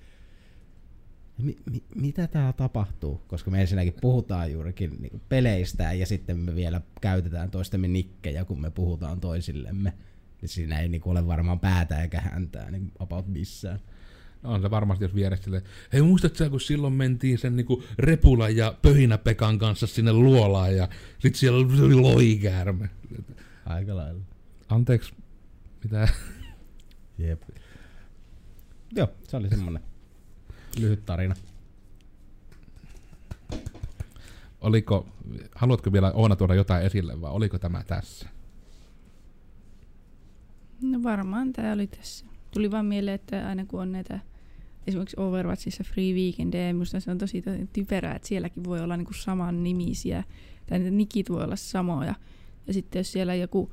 [1.38, 3.22] mi- mi- mitä täällä tapahtuu?
[3.28, 8.62] Koska me ensinnäkin puhutaan juurikin niin peleistä ja sitten me vielä käytetään toistemme nikkejä, kun
[8.62, 9.94] me puhutaan toisillemme.
[10.42, 13.80] Niin siinä ei niin ole varmaan päätä eikä häntää niin about missään.
[14.42, 15.64] No on se varmasti, jos vieressä silleen,
[15.94, 20.76] hei muistatko sä, kun silloin mentiin sen niinku Repula ja Pöhinä Pekan kanssa sinne luolaan
[20.76, 20.88] ja
[21.20, 22.90] sit siellä oli loikäärme.
[23.66, 24.22] Aika lailla.
[24.70, 25.14] Anteeksi,
[25.84, 26.08] mitä?
[27.18, 27.42] Jep.
[28.96, 29.84] Joo, se oli semmonen
[30.80, 31.36] lyhyt tarina.
[34.62, 35.08] Oliko,
[35.56, 38.30] haluatko vielä Oona tuoda jotain esille vai oliko tämä tässä?
[40.82, 42.26] No varmaan tämä oli tässä.
[42.58, 44.20] Tuli vaan mieleen, että aina kun on näitä
[44.88, 47.44] esimerkiksi Overwatchissa Free Weekend, minusta se on tosi
[47.74, 50.24] typerää, että sielläkin voi olla niinku saman nimisiä,
[50.68, 52.16] tai ne nikit voi olla samoja.
[52.68, 53.72] Ja sitten jos siellä joku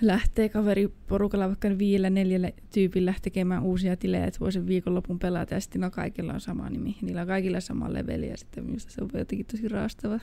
[0.00, 5.60] lähtee kaveriporukalla vaikka viidellä neljällä tyypillä tekemään uusia tilejä, että voi sen viikonlopun pelata ja
[5.60, 6.96] sitten no kaikilla on sama nimi.
[7.02, 10.20] Niillä on kaikilla sama leveli ja sitten minusta se on jotenkin tosi raastava.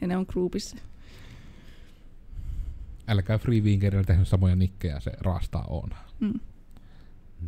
[0.00, 0.76] Ja ne on groupissa.
[3.08, 5.90] Älkää Free Weekendillä tehdä samoja nikkejä, se raastaa on.
[6.20, 6.40] Mm.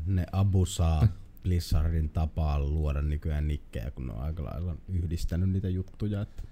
[0.07, 1.09] Ne abusaa
[1.42, 6.42] Blizzardin tapaa luoda nykyään nikkejä, kun ne on aika lailla yhdistänyt niitä juttuja, että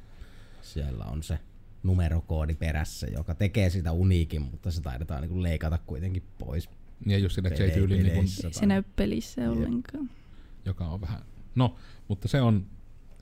[0.62, 1.38] siellä on se
[1.82, 6.68] numerokoodi perässä, joka tekee sitä uniikin, mutta se taidetaan niin leikata kuitenkin pois.
[7.06, 10.10] Ja just sille, että se ei tyyli niin kuin, Ei se näy pelissä ollenkaan.
[10.64, 11.22] joka on vähän...
[11.54, 11.76] No,
[12.08, 12.66] mutta se on...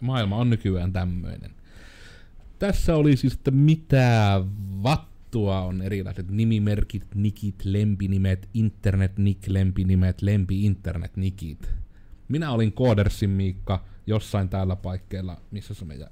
[0.01, 1.51] Maailma on nykyään tämmöinen.
[2.59, 4.41] Tässä oli siis, että mitä
[5.31, 11.71] vattua on erilaiset nimimerkit, nikit, lempinimet, internet-nick, lempinimet, lempi-internet-nikit.
[12.29, 16.11] Minä olin Koodersin Miikka jossain täällä paikkeilla, missä se meidän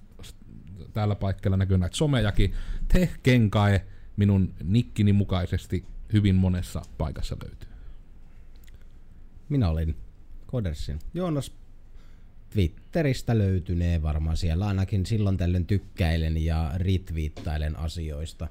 [0.92, 2.54] täällä paikkeilla näkyy näitä somejakin.
[2.92, 3.84] Te Kenkae
[4.16, 7.68] minun nikkini mukaisesti hyvin monessa paikassa löytyy.
[9.48, 9.96] Minä olin
[10.46, 11.52] Kodersin Joonas
[12.50, 18.48] Twitteristä löytynee varmaan siellä ainakin silloin tällöin tykkäilen ja retweettailen asioista.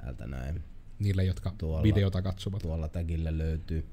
[0.00, 0.62] Täältä näin.
[0.98, 2.62] Niille, jotka Tuolla- videota katsovat.
[2.62, 3.84] Tuolla tagillä löytyy.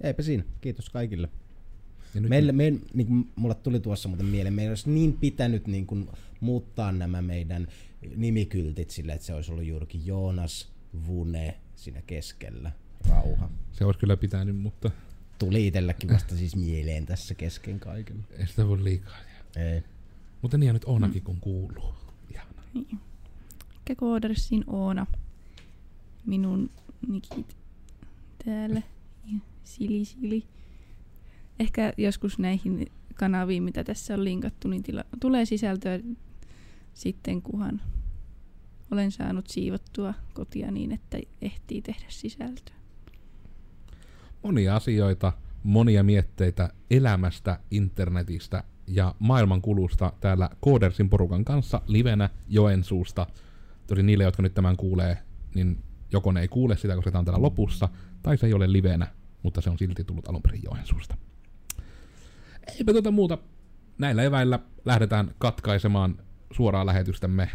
[0.00, 0.44] Eipä siinä.
[0.60, 1.28] Kiitos kaikille.
[2.14, 5.66] Ja nyt Meille, me, niin kuin mulle tuli tuossa muuten mieleen, meidän olisi niin pitänyt
[5.66, 6.08] niin kuin,
[6.40, 7.68] muuttaa nämä meidän
[8.16, 10.72] nimikyltit sille, että se olisi ollut juurikin Joonas
[11.06, 12.72] Vune siinä keskellä.
[13.08, 13.50] Rauha.
[13.72, 14.90] Se olisi kyllä pitänyt, mutta
[15.38, 18.26] Tuli itselläkin vasta siis mieleen tässä kesken kaiken.
[18.38, 19.16] ei sitä voi liikaa.
[19.56, 19.82] Ei.
[20.42, 21.94] Mutta niin ja nyt Oonakin kun kuuluu.
[22.30, 22.62] Ihana.
[23.80, 25.06] Ehkä Koodersin Oona.
[26.26, 26.70] Minun
[27.08, 27.56] nikit
[28.44, 28.82] täällä.
[29.64, 30.44] Sili sili.
[31.58, 36.00] Ehkä joskus näihin kanaviin, mitä tässä on linkattu, niin tila- tulee sisältöä
[36.94, 37.80] sitten, kunhan
[38.90, 42.74] olen saanut siivottua kotia niin, että ehtii tehdä sisältöä.
[44.42, 53.26] Monia asioita, monia mietteitä elämästä, internetistä ja maailmankulusta täällä Koodersin porukan kanssa livenä Joensuusta.
[53.90, 55.18] Tosi niille, jotka nyt tämän kuulee,
[55.54, 55.78] niin
[56.12, 57.88] joko ne ei kuule sitä, koska tämä on täällä lopussa,
[58.22, 59.06] tai se ei ole livenä,
[59.42, 61.16] mutta se on silti tullut alun perin Joensuusta.
[62.78, 63.38] Eipä tuota muuta.
[63.98, 66.18] Näillä eväillä lähdetään katkaisemaan
[66.52, 67.50] suoraa lähetystämme.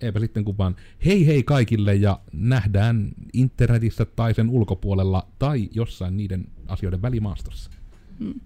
[0.00, 6.16] Eipä sitten kun vaan hei hei kaikille ja nähdään internetissä tai sen ulkopuolella tai jossain
[6.16, 7.70] niiden asioiden välimaastossa.
[8.18, 8.40] Mm.